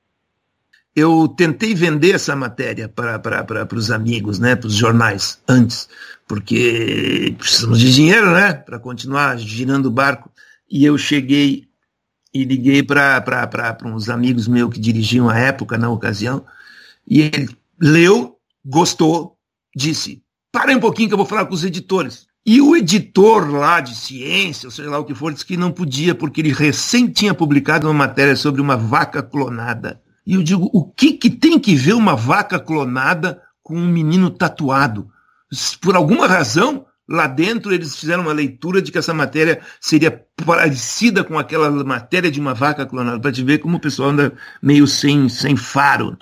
eu 0.95 1.27
tentei 1.27 1.75
vender 1.75 2.15
essa 2.15 2.35
matéria 2.35 2.87
para 2.87 3.67
os 3.75 3.91
amigos, 3.91 4.39
né, 4.39 4.55
para 4.55 4.67
os 4.67 4.75
jornais, 4.75 5.41
antes, 5.47 5.89
porque 6.25 7.35
precisamos 7.37 7.79
de 7.79 7.93
dinheiro, 7.93 8.31
né, 8.31 8.53
para 8.53 8.79
continuar 8.79 9.37
girando 9.37 9.87
o 9.87 9.91
barco. 9.91 10.31
E 10.69 10.85
eu 10.85 10.97
cheguei 10.97 11.67
e 12.33 12.43
liguei 12.45 12.81
para 12.81 13.77
uns 13.85 14.09
amigos 14.09 14.47
meus 14.47 14.73
que 14.73 14.79
dirigiam 14.79 15.29
a 15.29 15.37
época, 15.37 15.77
na 15.77 15.89
ocasião, 15.89 16.45
e 17.07 17.21
ele 17.21 17.49
leu, 17.79 18.37
gostou, 18.65 19.37
disse: 19.75 20.23
para 20.51 20.75
um 20.75 20.79
pouquinho 20.79 21.09
que 21.09 21.13
eu 21.13 21.17
vou 21.17 21.27
falar 21.27 21.45
com 21.45 21.53
os 21.53 21.65
editores. 21.65 22.27
E 22.45 22.61
o 22.61 22.75
editor 22.75 23.49
lá 23.49 23.81
de 23.81 23.95
ciência, 23.95 24.69
seja 24.69 24.89
lá 24.89 24.99
o 24.99 25.03
que 25.03 25.15
for, 25.15 25.33
disse 25.33 25.45
que 25.45 25.57
não 25.57 25.71
podia, 25.71 26.13
porque 26.13 26.41
ele 26.41 26.53
recém 26.53 27.07
tinha 27.07 27.33
publicado 27.33 27.87
uma 27.87 27.93
matéria 27.93 28.35
sobre 28.35 28.61
uma 28.61 28.77
vaca 28.77 29.21
clonada. 29.23 29.99
E 30.25 30.33
eu 30.33 30.43
digo, 30.43 30.69
o 30.73 30.83
que, 30.83 31.13
que 31.13 31.29
tem 31.29 31.59
que 31.59 31.75
ver 31.75 31.93
uma 31.93 32.15
vaca 32.15 32.59
clonada 32.59 33.41
com 33.61 33.75
um 33.75 33.87
menino 33.87 34.29
tatuado? 34.29 35.09
Por 35.79 35.95
alguma 35.95 36.27
razão, 36.27 36.85
lá 37.07 37.27
dentro 37.27 37.73
eles 37.73 37.95
fizeram 37.95 38.23
uma 38.23 38.33
leitura 38.33 38.81
de 38.81 38.91
que 38.91 38.97
essa 38.97 39.13
matéria 39.13 39.61
seria 39.79 40.25
parecida 40.43 41.23
com 41.23 41.37
aquela 41.37 41.69
matéria 41.83 42.31
de 42.31 42.39
uma 42.39 42.53
vaca 42.53 42.85
clonada, 42.85 43.19
para 43.19 43.31
te 43.31 43.43
ver 43.43 43.59
como 43.59 43.77
o 43.77 43.79
pessoal 43.79 44.09
anda 44.09 44.33
meio 44.61 44.87
sem, 44.87 45.29
sem 45.29 45.55
faro. 45.55 46.17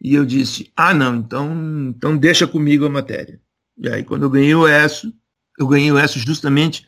E 0.00 0.14
eu 0.14 0.24
disse, 0.24 0.72
ah 0.76 0.94
não, 0.94 1.16
então, 1.16 1.52
então 1.88 2.16
deixa 2.16 2.46
comigo 2.46 2.86
a 2.86 2.90
matéria. 2.90 3.40
E 3.76 3.88
aí 3.88 4.04
quando 4.04 4.22
eu 4.22 4.30
ganhei 4.30 4.54
o 4.54 4.68
ESSO, 4.68 5.12
eu 5.58 5.66
ganhei 5.66 5.90
o 5.90 5.98
ESSO 5.98 6.20
justamente 6.20 6.86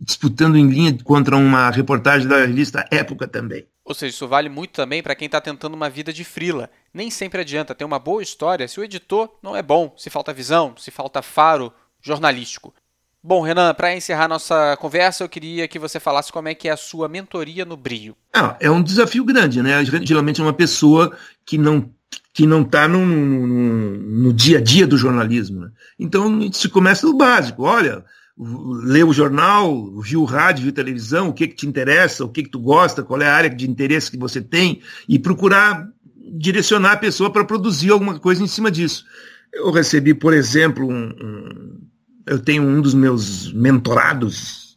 disputando 0.00 0.56
em 0.56 0.68
linha 0.68 0.96
contra 1.02 1.36
uma 1.36 1.70
reportagem 1.70 2.28
da 2.28 2.44
revista 2.44 2.84
Época 2.90 3.26
também. 3.26 3.66
Ou 3.88 3.94
seja, 3.94 4.10
isso 4.10 4.28
vale 4.28 4.50
muito 4.50 4.72
também 4.72 5.02
para 5.02 5.14
quem 5.14 5.24
está 5.24 5.40
tentando 5.40 5.72
uma 5.72 5.88
vida 5.88 6.12
de 6.12 6.22
frila. 6.22 6.68
Nem 6.92 7.10
sempre 7.10 7.40
adianta 7.40 7.74
ter 7.74 7.86
uma 7.86 7.98
boa 7.98 8.22
história 8.22 8.68
se 8.68 8.78
o 8.78 8.84
editor 8.84 9.30
não 9.42 9.56
é 9.56 9.62
bom, 9.62 9.94
se 9.96 10.10
falta 10.10 10.30
visão, 10.30 10.74
se 10.76 10.90
falta 10.90 11.22
faro 11.22 11.72
jornalístico. 12.02 12.74
Bom, 13.22 13.40
Renan, 13.40 13.72
para 13.72 13.96
encerrar 13.96 14.28
nossa 14.28 14.76
conversa, 14.76 15.24
eu 15.24 15.28
queria 15.28 15.66
que 15.66 15.78
você 15.78 15.98
falasse 15.98 16.30
como 16.30 16.48
é 16.48 16.54
que 16.54 16.68
é 16.68 16.70
a 16.70 16.76
sua 16.76 17.08
mentoria 17.08 17.64
no 17.64 17.78
Brio. 17.78 18.14
Ah, 18.34 18.58
é 18.60 18.70
um 18.70 18.82
desafio 18.82 19.24
grande, 19.24 19.62
né? 19.62 19.82
Geralmente 20.04 20.38
é 20.38 20.44
uma 20.44 20.52
pessoa 20.52 21.16
que 21.46 21.56
não 21.56 21.90
que 22.34 22.46
não 22.46 22.62
está 22.62 22.86
no, 22.86 23.04
no, 23.04 23.46
no, 23.46 24.32
dia 24.34 24.58
a 24.58 24.60
dia 24.60 24.86
do 24.86 24.98
jornalismo. 24.98 25.62
Né? 25.62 25.70
Então 25.98 26.52
se 26.52 26.68
começa 26.68 27.06
do 27.06 27.16
básico. 27.16 27.62
Olha, 27.62 28.04
lê 28.38 29.02
o 29.02 29.12
jornal, 29.12 30.00
viu 30.00 30.22
o 30.22 30.24
rádio, 30.24 30.64
viu 30.64 30.72
televisão, 30.72 31.28
o 31.28 31.32
que, 31.32 31.48
que 31.48 31.56
te 31.56 31.66
interessa, 31.66 32.24
o 32.24 32.28
que, 32.28 32.44
que 32.44 32.50
tu 32.50 32.60
gosta, 32.60 33.02
qual 33.02 33.20
é 33.20 33.26
a 33.26 33.34
área 33.34 33.50
de 33.50 33.68
interesse 33.68 34.10
que 34.10 34.16
você 34.16 34.40
tem, 34.40 34.80
e 35.08 35.18
procurar 35.18 35.88
direcionar 36.32 36.92
a 36.92 36.96
pessoa 36.96 37.32
para 37.32 37.44
produzir 37.44 37.90
alguma 37.90 38.18
coisa 38.18 38.42
em 38.42 38.46
cima 38.46 38.70
disso. 38.70 39.04
Eu 39.52 39.70
recebi, 39.70 40.14
por 40.14 40.34
exemplo, 40.34 40.86
um, 40.86 41.08
um, 41.08 41.80
eu 42.26 42.38
tenho 42.38 42.62
um 42.62 42.80
dos 42.80 42.94
meus 42.94 43.52
mentorados, 43.52 44.67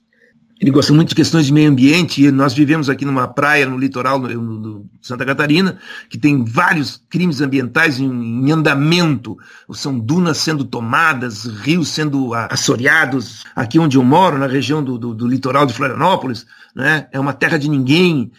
ele 0.62 0.70
gosta 0.70 0.94
muito 0.94 1.10
de 1.10 1.16
questões 1.16 1.48
de 1.48 1.54
meio 1.54 1.72
ambiente, 1.72 2.24
e 2.24 2.30
nós 2.30 2.54
vivemos 2.54 2.88
aqui 2.88 3.04
numa 3.04 3.28
praia 3.28 3.66
no 3.66 3.80
litoral 3.80 4.20
do 4.20 4.86
Santa 5.02 5.26
Catarina, 5.26 5.80
que 6.08 6.20
tem 6.20 6.46
vários 6.46 7.04
crimes 7.10 7.42
ambientais 7.42 8.00
em, 8.00 8.06
em, 8.08 8.52
andamento. 8.52 9.36
São 9.74 9.98
dunas 9.98 10.38
sendo 10.38 10.64
tomadas, 10.64 11.46
rios 11.46 11.88
sendo 11.88 12.36
assoreados. 12.36 13.44
Aqui 13.56 13.80
onde 13.80 13.98
eu 13.98 14.04
moro, 14.04 14.38
na 14.38 14.46
região 14.46 14.84
do, 14.84 15.00
do, 15.00 15.16
do 15.16 15.28
litoral 15.28 15.66
de 15.66 15.74
Florianópolis, 15.74 16.46
né, 16.76 17.08
é 17.12 17.20
uma 17.20 17.34
terra 17.34 17.58
de 17.58 17.68
ninguém, 17.68 18.32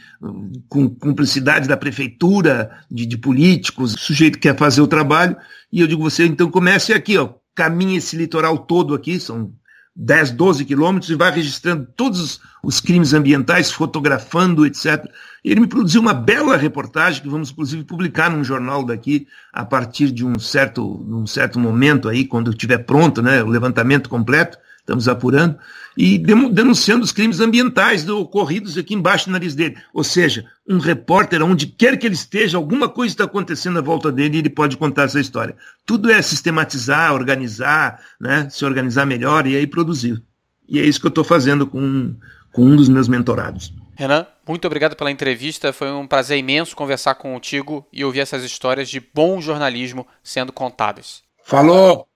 com 0.69 0.89
cumplicidade 0.89 1.67
da 1.67 1.77
prefeitura, 1.77 2.71
de, 2.89 3.05
de 3.05 3.19
políticos. 3.19 3.97
Sujeito 3.99 4.39
quer 4.39 4.57
fazer 4.57 4.81
o 4.81 4.87
trabalho, 4.87 5.37
e 5.73 5.81
eu 5.81 5.89
digo 5.89 6.09
você, 6.09 6.25
então 6.25 6.49
comece 6.53 6.93
aqui, 6.93 7.19
ó, 7.19 7.31
caminhe 7.53 7.97
esse 7.97 8.17
litoral 8.17 8.59
todo 8.59 8.95
aqui, 8.95 9.19
são 9.19 9.53
10, 9.95 10.33
12 10.33 10.65
quilômetros 10.65 11.11
e 11.11 11.15
vai 11.15 11.31
registrando 11.31 11.87
todos 11.97 12.41
os 12.63 12.81
crimes 12.81 13.13
ambientais, 13.13 13.71
fotografando, 13.71 14.65
etc. 14.65 15.05
Ele 15.45 15.61
me 15.61 15.67
produziu 15.67 16.01
uma 16.01 16.15
bela 16.15 16.57
reportagem 16.57 17.23
que 17.23 17.29
vamos 17.29 17.51
inclusive 17.51 17.85
publicar 17.85 18.31
num 18.31 18.45
jornal 18.45 18.85
daqui 18.85 19.27
a 19.53 19.65
partir 19.65 20.11
de 20.11 20.25
um 20.25 20.39
certo, 20.39 20.83
um 21.09 21.27
certo 21.27 21.59
momento 21.59 22.09
aí, 22.09 22.25
quando 22.25 22.51
estiver 22.51 22.79
pronto, 22.79 23.21
né, 23.21 23.43
o 23.43 23.49
levantamento 23.49 24.09
completo 24.09 24.59
estamos 24.83 25.09
apurando, 25.09 25.57
e 25.97 26.19
denunciando 26.19 27.05
os 27.05 27.13
crimes 27.13 27.41
ambientais 27.41 28.09
ocorridos 28.09 28.77
aqui 28.77 28.95
embaixo 28.95 29.27
do 29.27 29.33
nariz 29.33 29.55
dele. 29.55 29.77
Ou 29.95 30.03
seja, 30.03 30.45
um 30.69 30.79
repórter, 30.79 31.43
onde 31.43 31.67
quer 31.67 31.97
que 31.97 32.07
ele 32.07 32.15
esteja, 32.15 32.57
alguma 32.57 32.89
coisa 32.89 33.13
está 33.13 33.25
acontecendo 33.25 33.79
à 33.79 33.83
volta 33.83 34.11
dele 34.11 34.37
e 34.37 34.39
ele 34.41 34.51
pode 34.51 34.77
contar 34.77 35.05
essa 35.05 35.21
história. 35.21 35.57
Tudo 35.87 36.11
é 36.11 36.21
sistematizar, 36.21 37.13
organizar, 37.13 38.01
né, 38.21 38.49
se 38.51 38.65
organizar 38.65 39.07
melhor 39.07 39.47
e 39.47 39.57
aí 39.57 39.67
produzir. 39.67 40.21
E 40.69 40.79
é 40.79 40.85
isso 40.85 41.01
que 41.01 41.07
eu 41.07 41.11
estou 41.11 41.25
fazendo 41.25 41.67
com, 41.67 42.15
com 42.53 42.65
um 42.65 42.77
dos 42.77 42.89
meus 42.89 43.07
mentorados. 43.07 43.73
Renan, 43.95 44.27
muito 44.49 44.67
obrigado 44.67 44.97
pela 44.97 45.11
entrevista. 45.11 45.73
Foi 45.73 45.93
um 45.93 46.07
prazer 46.07 46.39
imenso 46.39 46.75
conversar 46.75 47.15
contigo 47.15 47.87
e 47.93 48.05
ouvir 48.05 48.21
essas 48.21 48.43
histórias 48.43 48.89
de 48.89 48.99
bom 48.99 49.41
jornalismo 49.41 50.07
sendo 50.23 50.53
contadas. 50.53 51.23
Falou! 51.45 52.12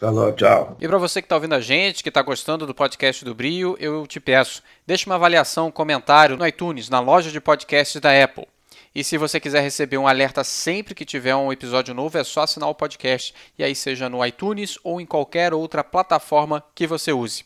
Falou, 0.00 0.32
tchau. 0.32 0.78
E 0.80 0.88
para 0.88 0.96
você 0.96 1.20
que 1.20 1.26
está 1.26 1.34
ouvindo 1.34 1.54
a 1.54 1.60
gente, 1.60 2.02
que 2.02 2.08
está 2.08 2.22
gostando 2.22 2.66
do 2.66 2.74
podcast 2.74 3.22
do 3.22 3.34
Brio, 3.34 3.76
eu 3.78 4.06
te 4.06 4.18
peço, 4.18 4.62
deixe 4.86 5.04
uma 5.04 5.16
avaliação, 5.16 5.66
um 5.66 5.70
comentário 5.70 6.38
no 6.38 6.46
iTunes, 6.46 6.88
na 6.88 7.00
loja 7.00 7.30
de 7.30 7.38
podcasts 7.38 8.00
da 8.00 8.10
Apple. 8.24 8.48
E 8.94 9.04
se 9.04 9.18
você 9.18 9.38
quiser 9.38 9.60
receber 9.60 9.98
um 9.98 10.08
alerta 10.08 10.42
sempre 10.42 10.94
que 10.94 11.04
tiver 11.04 11.36
um 11.36 11.52
episódio 11.52 11.92
novo, 11.92 12.16
é 12.16 12.24
só 12.24 12.40
assinar 12.40 12.70
o 12.70 12.74
podcast, 12.74 13.34
e 13.58 13.62
aí 13.62 13.74
seja 13.74 14.08
no 14.08 14.24
iTunes 14.24 14.78
ou 14.82 15.02
em 15.02 15.06
qualquer 15.06 15.52
outra 15.52 15.84
plataforma 15.84 16.64
que 16.74 16.86
você 16.86 17.12
use. 17.12 17.44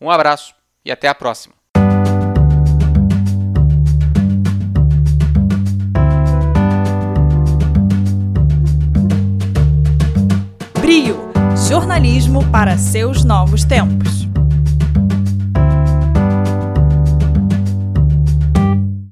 Um 0.00 0.08
abraço 0.08 0.54
e 0.84 0.92
até 0.92 1.08
a 1.08 1.14
próxima. 1.16 1.57
jornalismo 11.78 12.42
para 12.50 12.76
seus 12.76 13.22
novos 13.22 13.64
tempos. 13.64 14.27